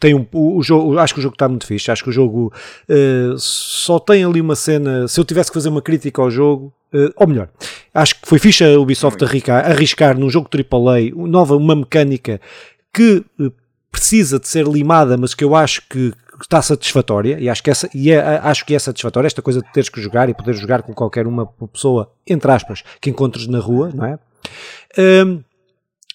[0.00, 2.52] tem um, o, jogo, acho que o jogo está muito fixe, acho que o jogo
[2.88, 6.72] uh, só tem ali uma cena, se eu tivesse que fazer uma crítica ao jogo,
[6.92, 7.48] uh, ou melhor,
[7.94, 12.40] acho que foi fixe a Ubisoft arriscar, arriscar num jogo AAA nova, uma mecânica
[12.92, 13.52] que uh,
[13.90, 17.88] precisa de ser limada, mas que eu acho que está satisfatória e acho que, essa,
[17.94, 20.82] e é, acho que é satisfatória esta coisa de teres que jogar e poder jogar
[20.82, 24.18] com qualquer uma pessoa, entre aspas, que encontres na rua, não é?
[24.96, 25.44] Um,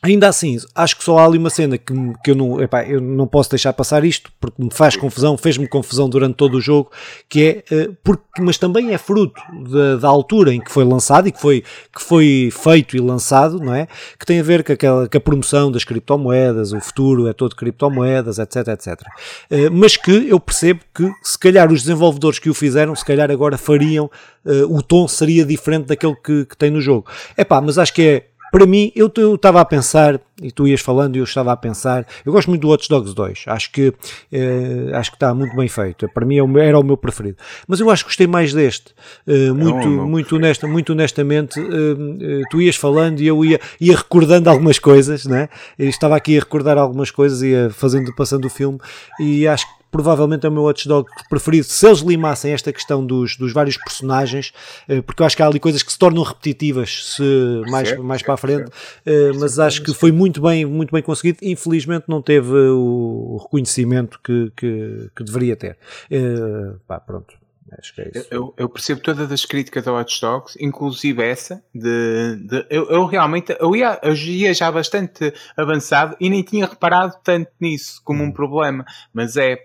[0.04, 3.00] Ainda assim, acho que só há ali uma cena que, que eu, não, epá, eu
[3.00, 6.92] não posso deixar passar isto, porque me faz confusão, fez-me confusão durante todo o jogo,
[7.30, 9.42] que é, uh, porque, mas também é fruto
[9.72, 11.64] da, da, altura em que foi lançado e que foi,
[11.96, 13.88] que foi feito e lançado, não é?
[14.20, 17.56] Que tem a ver com, aquela, com a promoção das criptomoedas, o futuro é todo
[17.56, 19.02] criptomoedas, etc, etc.
[19.50, 23.32] Uh, mas que eu percebo que, se calhar, os desenvolvedores que o fizeram, se calhar
[23.32, 24.12] agora fariam,
[24.46, 27.10] uh, o tom seria diferente daquele que, que tem no jogo.
[27.38, 31.16] Epá, mas acho que é para mim, eu estava a pensar, e tu ias falando
[31.16, 33.92] e eu estava a pensar, eu gosto muito do Watch Dogs 2, acho que,
[34.32, 37.38] eh, acho que está muito bem feito, para mim é era o meu preferido,
[37.68, 38.94] mas eu acho que gostei mais deste,
[39.26, 40.08] eh, muito, não, não.
[40.08, 45.26] muito, honesta, muito honestamente, eh, tu ias falando e eu ia, ia recordando algumas coisas,
[45.26, 45.50] né?
[45.80, 48.78] eu estava aqui a recordar algumas coisas, ia fazendo, passando o filme,
[49.20, 53.38] e acho que provavelmente é o meu Watchdog preferido se eles limassem esta questão dos,
[53.38, 54.52] dos vários personagens,
[54.90, 58.04] eh, porque eu acho que há ali coisas que se tornam repetitivas se mais, certo,
[58.04, 58.72] mais para a frente,
[59.06, 59.40] certo.
[59.40, 61.38] mas acho que foi muito bem, muito bem conseguido.
[61.44, 65.78] Infelizmente não teve o reconhecimento que, que, que deveria ter.
[66.12, 67.36] Uh, pá, pronto.
[67.78, 68.28] Acho que é isso.
[68.32, 73.06] Eu, eu, percebo todas as críticas ao Watch Dogs, inclusive essa de, de eu, eu,
[73.06, 78.24] realmente eu ia, eu ia já bastante avançado e nem tinha reparado tanto nisso como
[78.24, 78.32] um hum.
[78.32, 79.58] problema, mas é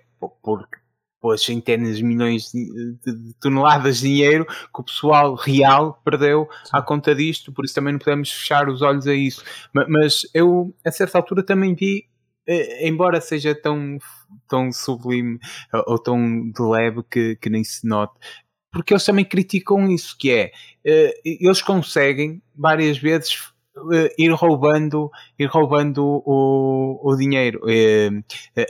[0.43, 0.79] porque
[1.21, 6.71] pelas centenas de milhões de, de, toneladas de dinheiro que o pessoal real perdeu Sim.
[6.73, 9.45] à conta disto, por isso também não podemos fechar os olhos a isso.
[9.73, 12.07] Mas, mas eu, a certa altura, também vi,
[12.47, 13.99] eh, embora seja tão,
[14.49, 15.39] tão sublime
[15.87, 18.15] ou tão de leve que, que nem se note,
[18.71, 20.53] porque eles também criticam isso, que é,
[20.85, 25.09] eh, eles conseguem várias vezes Uh, ir roubando,
[25.39, 28.67] ir roubando o, o dinheiro, uh, uh,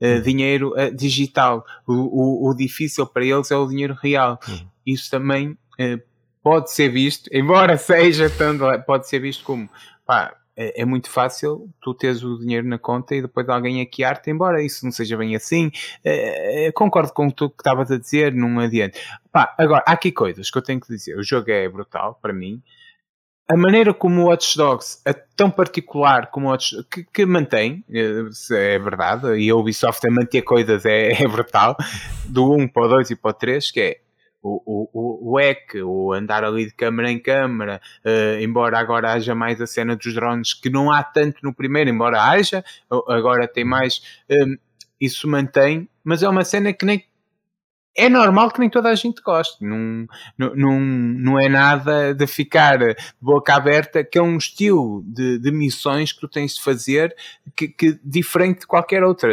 [0.00, 1.64] uh, dinheiro uh, digital.
[1.86, 4.38] O, o, o, difícil para eles é o dinheiro real.
[4.48, 4.66] Uhum.
[4.86, 6.02] Isso também uh,
[6.42, 9.68] pode ser visto, embora seja tanto, pode ser visto como
[10.06, 14.30] pá, é, é, muito fácil tu teres o dinheiro na conta e depois alguém hackear-te,
[14.30, 15.70] embora isso não seja bem assim.
[16.74, 18.98] concordo com o que estavas a dizer, não adianta.
[19.30, 21.18] Pá, agora, há aqui coisas que eu tenho que dizer.
[21.18, 22.62] O jogo é brutal para mim
[23.48, 27.84] a maneira como o Watch Dogs é tão particular como o Watch, que, que mantém,
[27.90, 31.76] é, é verdade, e a Ubisoft a manter coisas é, é brutal,
[32.24, 34.00] do 1 para o 2 e para o 3, que é
[34.42, 39.34] o, o, o EC, o andar ali de câmara em câmara, uh, embora agora haja
[39.34, 42.64] mais a cena dos drones, que não há tanto no primeiro, embora haja,
[43.08, 44.56] agora tem mais, um,
[45.00, 47.04] isso mantém, mas é uma cena que nem
[47.96, 49.64] é normal que nem toda a gente goste.
[49.64, 50.06] Não,
[50.38, 55.50] não, não é nada de ficar de boca aberta, que é um estilo de, de
[55.50, 57.14] missões que tu tens de fazer
[57.56, 59.32] que, que diferente de qualquer outra.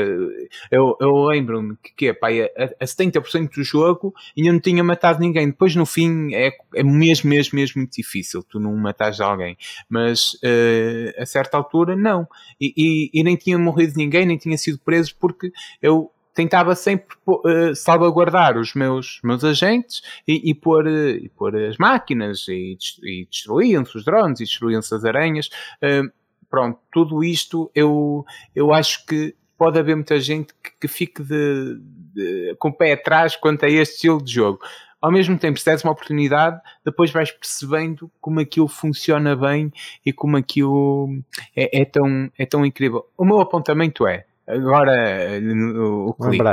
[0.71, 5.19] Eu, eu lembro-me que, que pá, a, a 70% do jogo ainda não tinha matado
[5.19, 5.47] ninguém.
[5.47, 9.57] Depois no fim é, é mesmo, mesmo, mesmo muito difícil tu não matares alguém.
[9.89, 12.27] Mas uh, a certa altura não.
[12.59, 15.51] E, e, e nem tinha morrido ninguém, nem tinha sido preso porque
[15.81, 21.55] eu tentava sempre uh, salvaguardar os meus, meus agentes e, e, pôr, uh, e pôr
[21.55, 25.49] as máquinas e, e destruíam-se os drones e destruíam-se as aranhas.
[25.81, 26.11] Uh,
[26.49, 28.25] pronto, tudo isto eu,
[28.55, 31.77] eu acho que pode haver muita gente que, que fique de,
[32.13, 34.59] de, com o pé atrás quanto a este estilo de jogo.
[35.01, 39.69] Ao mesmo tempo, se deres uma oportunidade, depois vais percebendo como aquilo funciona bem
[40.05, 41.09] e como aquilo
[41.53, 43.05] é, é tão, é tão incrível.
[43.17, 44.93] O meu apontamento é, Agora,
[45.41, 46.43] o, o clipe.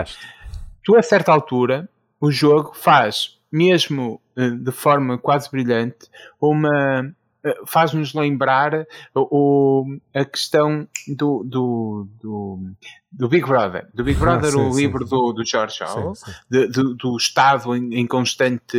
[0.83, 1.89] Tu, a certa altura,
[2.21, 6.09] o jogo faz, mesmo eh, de forma quase brilhante,
[6.41, 7.11] uma eh,
[7.67, 9.85] faz-nos lembrar o,
[10.15, 12.59] a questão do, do, do,
[13.11, 13.89] do, Big Brother.
[13.95, 15.11] Do Big ah, Brother, ah, sim, o sim, livro sim.
[15.11, 16.13] Do, do George Orwell,
[16.51, 18.77] de, do, do, Estado em, em constante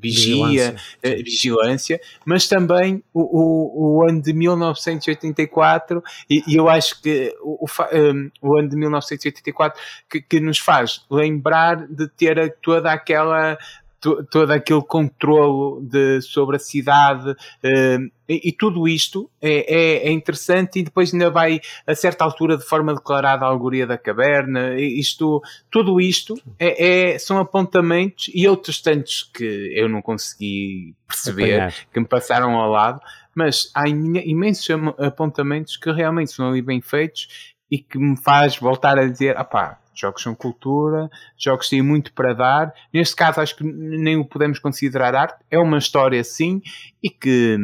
[0.00, 6.68] vigia, vigilância, uh, vigilância mas também o, o, o, ano de 1984, e, e eu
[6.68, 12.56] acho que o, um, o ano de 1984 que, que nos faz lembrar de ter
[12.60, 13.58] toda aquela
[14.00, 20.12] todo aquele controlo de, sobre a cidade uh, e, e, tudo isto é, é, é,
[20.12, 24.78] interessante e depois ainda vai a certa altura de forma declarada a alegoria da caverna
[24.78, 25.40] isto,
[25.70, 31.74] tudo isto é, é, são apontamentos e outros tantos que eu não consegui perceber Apanhar.
[31.92, 33.00] que me passaram ao lado
[33.34, 34.66] mas há imensos
[34.98, 39.44] apontamentos que realmente são ali bem feitos e que me faz voltar a dizer, ah
[39.44, 42.74] pá, Jogos são cultura, jogos têm muito para dar.
[42.92, 45.42] Neste caso, acho que nem o podemos considerar arte.
[45.50, 46.60] É uma história, sim,
[47.02, 47.58] e que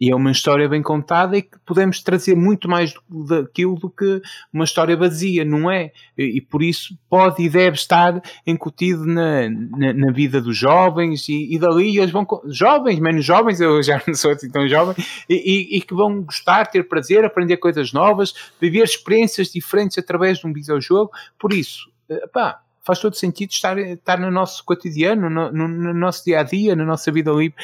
[0.00, 4.20] e é uma história bem contada e que podemos trazer muito mais daquilo do que
[4.52, 5.90] uma história vazia, não é?
[6.16, 11.28] E, e por isso pode e deve estar incutido na, na, na vida dos jovens
[11.28, 14.94] e, e, dali eles vão, jovens, menos jovens, eu já não sou assim tão jovem,
[15.28, 20.46] e, e, que vão gostar, ter prazer, aprender coisas novas, viver experiências diferentes através de
[20.46, 21.10] um videojogo.
[21.38, 25.94] Por isso, eh, pá, faz todo sentido estar, estar no nosso cotidiano, no, no, no
[25.94, 27.56] nosso dia a dia, na nossa vida livre.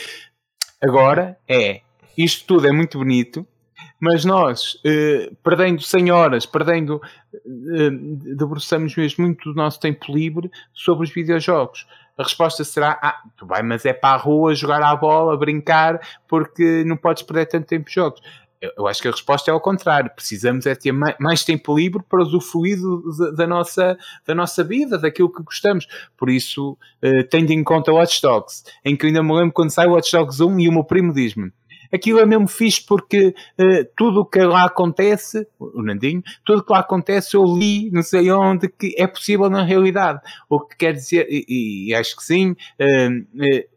[0.82, 1.82] Agora é
[2.16, 3.46] isto tudo é muito bonito,
[4.00, 7.00] mas nós, eh, perdendo 100 horas, perdendo,
[7.32, 7.90] eh,
[8.36, 11.86] debruçamos mesmo muito do nosso tempo livre sobre os videojogos.
[12.18, 16.00] a resposta será: ah, tu vai, mas é para a rua jogar à bola, brincar,
[16.28, 18.20] porque não podes perder tanto tempo em jogos.
[18.76, 20.10] Eu acho que a resposta é ao contrário.
[20.14, 22.78] Precisamos é ter mais tempo livre para usufruir
[23.36, 23.96] da nossa,
[24.26, 25.86] da nossa vida, daquilo que gostamos.
[26.16, 29.88] Por isso, uh, tendo em conta Watch Dogs, em que ainda me lembro quando sai
[29.88, 31.52] Watch Dogs 1 e o meu primo diz-me
[31.93, 36.64] aquilo é mesmo fixe porque uh, tudo o que lá acontece, o Nandinho, tudo o
[36.64, 40.20] que lá acontece eu li, não sei onde, que é possível na realidade.
[40.49, 43.72] O que quer dizer, e, e acho que sim, uh, uh,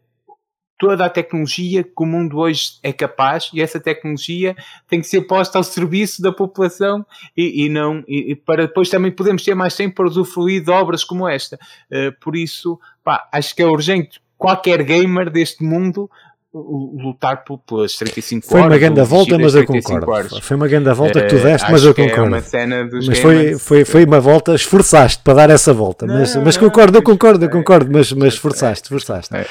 [0.78, 4.54] toda a tecnologia que o mundo hoje é capaz e essa tecnologia
[4.88, 7.04] tem que ser posta ao serviço da população
[7.36, 11.02] e, e não e, para depois também podemos ter mais tempo para usufruir de obras
[11.02, 11.58] como esta.
[11.90, 16.10] Uh, por isso, pá, acho que é urgente qualquer gamer deste mundo
[16.56, 18.68] lutar pelas 35 foi horas.
[18.68, 20.10] Foi uma grande volta, mas eu concordo.
[20.10, 20.38] Horas.
[20.40, 22.36] Foi uma grande volta que tu deste, uh, mas eu concordo.
[22.36, 22.66] É
[23.06, 26.06] mas foi, foi, foi uma volta, esforçaste para dar essa volta.
[26.06, 29.34] Não, mas, mas concordo, eu concordo, eu concordo, mas, mas esforçaste, esforçaste.
[29.34, 29.46] É,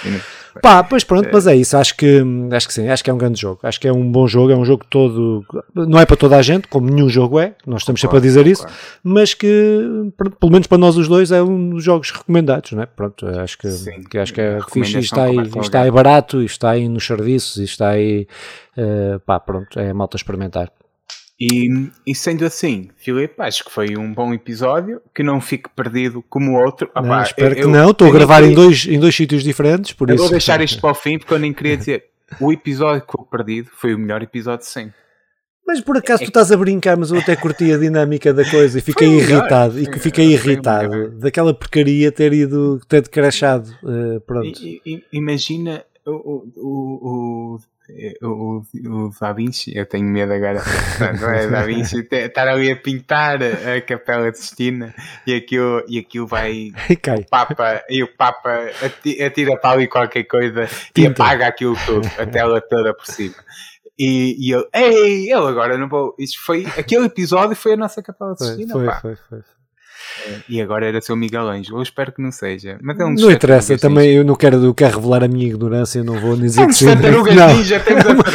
[0.62, 1.76] Pá, pois pronto, mas é isso.
[1.76, 3.60] Acho que, acho que sim, acho que é um grande jogo.
[3.64, 5.46] Acho que é um bom jogo, é um jogo todo.
[5.74, 8.48] Não é para toda a gente, como nenhum jogo é, nós estamos sempre a dizer
[8.48, 8.66] isso,
[9.04, 12.86] mas que, pelo menos para nós os dois, é um dos jogos recomendados, não é?
[12.86, 15.00] Pronto, acho que, sim, que acho que é fixe.
[15.00, 18.28] Está aí, está aí barato, está aí nos serviços, está aí.
[18.76, 20.72] Uh, pá, pronto, é malta experimentar.
[21.40, 21.68] E,
[22.08, 26.52] e, sendo assim, Filipe, acho que foi um bom episódio, que não fique perdido como
[26.52, 26.90] o outro.
[26.96, 28.52] Não, espero eu, que não, estou a gravar queria...
[28.52, 30.24] em, dois, em dois sítios diferentes, por eu isso...
[30.24, 32.06] vou deixar isto para o fim, porque eu nem queria dizer,
[32.40, 34.92] o episódio que eu perdido foi o melhor episódio sim.
[35.68, 36.26] Mas por acaso é...
[36.26, 39.78] tu estás a brincar, mas eu até curti a dinâmica da coisa e fiquei irritado,
[39.78, 44.58] e fiquei irritado daquela porcaria ter ido, ter decrachado, uh, pronto.
[44.62, 47.60] I, I, imagina o, o,
[48.22, 50.62] o, o, o Da Vinci, eu tenho medo agora,
[51.20, 54.94] não é Da Vinci, estar ali a pintar a Capela de Sistina
[55.26, 56.72] e aquilo, e aquilo vai.
[57.02, 57.18] Cai.
[57.18, 58.66] O Papa, e o Papa
[59.26, 61.02] atira para ali qualquer coisa Tinta.
[61.02, 63.36] e apaga aquilo tudo, a tela toda por cima.
[63.98, 66.16] E, e eu, ei, eu agora não vou.
[66.20, 68.74] Isso foi, aquele episódio foi a nossa Capela de Sistina.
[68.74, 69.40] Foi, foi, foi, foi.
[69.40, 69.65] É,
[70.48, 71.78] e agora era seu Miguel Ângelo.
[71.80, 72.78] Eu espero que não seja.
[72.82, 76.04] Mas é um não interessa, também eu não quero, eu quero revelar a minha ignorância,
[76.04, 76.86] não vou dizer é um que sim.
[76.86, 77.56] Não.
[77.56, 77.84] Ninja,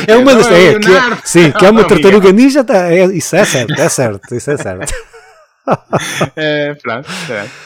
[0.06, 0.46] é uma das.
[0.46, 3.88] É, que é, sim, que é uma tartaruga ninja, tá, é, isso é certo, é
[3.88, 4.92] certo, isso é certo.
[6.36, 7.08] é, pronto,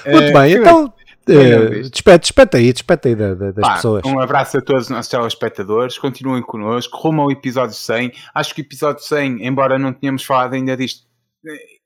[0.05, 0.13] é.
[0.13, 0.93] Muito bem, então.
[1.27, 4.05] Uh, despete, despete aí, despete aí da, da, das Pá, pessoas.
[4.05, 8.13] Um abraço a todos os nossos telespectadores, continuem connosco, rumo ao episódio 100.
[8.35, 11.07] Acho que o episódio 100, embora não tenhamos falado ainda disto,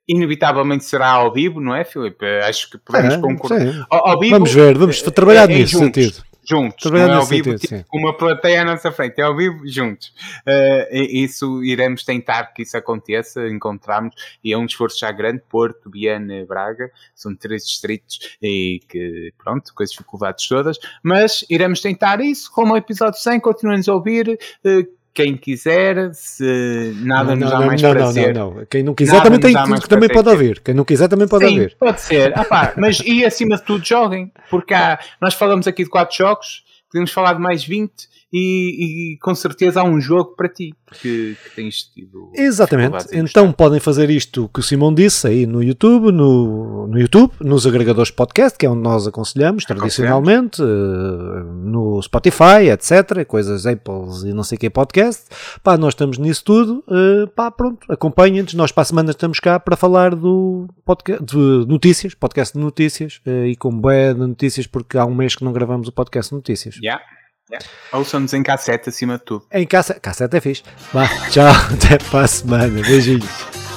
[0.08, 2.24] inevitavelmente será ao vivo, não é, Filipe?
[2.42, 3.86] Acho que podemos é, concordar.
[3.90, 6.28] Ao, ao, vivo, vamos ver, vamos trabalhar é, é nisso sentido.
[6.48, 9.36] Juntos, trabalhar não é ao vivo, sentido, tipo, uma plateia à nossa frente, é ao
[9.36, 10.14] vivo, juntos.
[10.46, 15.90] Uh, isso iremos tentar que isso aconteça, encontrarmos, e é um esforço já grande, Porto,
[15.90, 22.18] Viana, Braga, são três distritos e que, pronto, com as dificuldades todas, mas iremos tentar
[22.22, 27.50] isso, como o episódio 100, continuem a ouvir, uh, quem quiser, se nada não, nos
[27.50, 28.32] dá não, mais não, prazer.
[28.32, 28.66] Não, não, não.
[28.66, 29.52] Quem não quiser também, tem,
[29.88, 30.60] também pode ouvir.
[30.60, 31.76] Quem não quiser também pode Sim, ouvir.
[31.76, 32.38] pode ser.
[32.38, 36.16] Ah, pá, mas e acima de tudo joguem, porque há, nós falamos aqui de quatro
[36.16, 37.92] jogos, podemos falar de mais 20
[38.32, 42.30] e, e, com certeza há um jogo para ti que, que tens tido.
[42.34, 43.06] Exatamente.
[43.12, 47.66] Então podem fazer isto que o Simão disse aí no YouTube, no, no YouTube, nos
[47.66, 53.24] agregadores podcast, que é onde nós aconselhamos tradicionalmente, uh, no Spotify, etc.
[53.26, 55.24] Coisas Apple e não sei o que podcast.
[55.62, 56.84] Pá, nós estamos nisso tudo.
[56.86, 58.52] Uh, pá, pronto, acompanhem-nos.
[58.52, 63.20] Nós para a semana estamos cá para falar do podcast de notícias, podcast de notícias
[63.26, 66.30] uh, e com bué de notícias, porque há um mês que não gravamos o podcast
[66.30, 66.77] de notícias.
[66.82, 67.02] Yeah.
[67.50, 67.66] Yeah.
[67.92, 69.46] Ouçam-nos em cassete acima de tudo.
[69.52, 70.62] Em cassete, cassete é fixe.
[70.92, 72.82] Vá, tchau, até para a semana.
[72.82, 73.67] Beijinhos.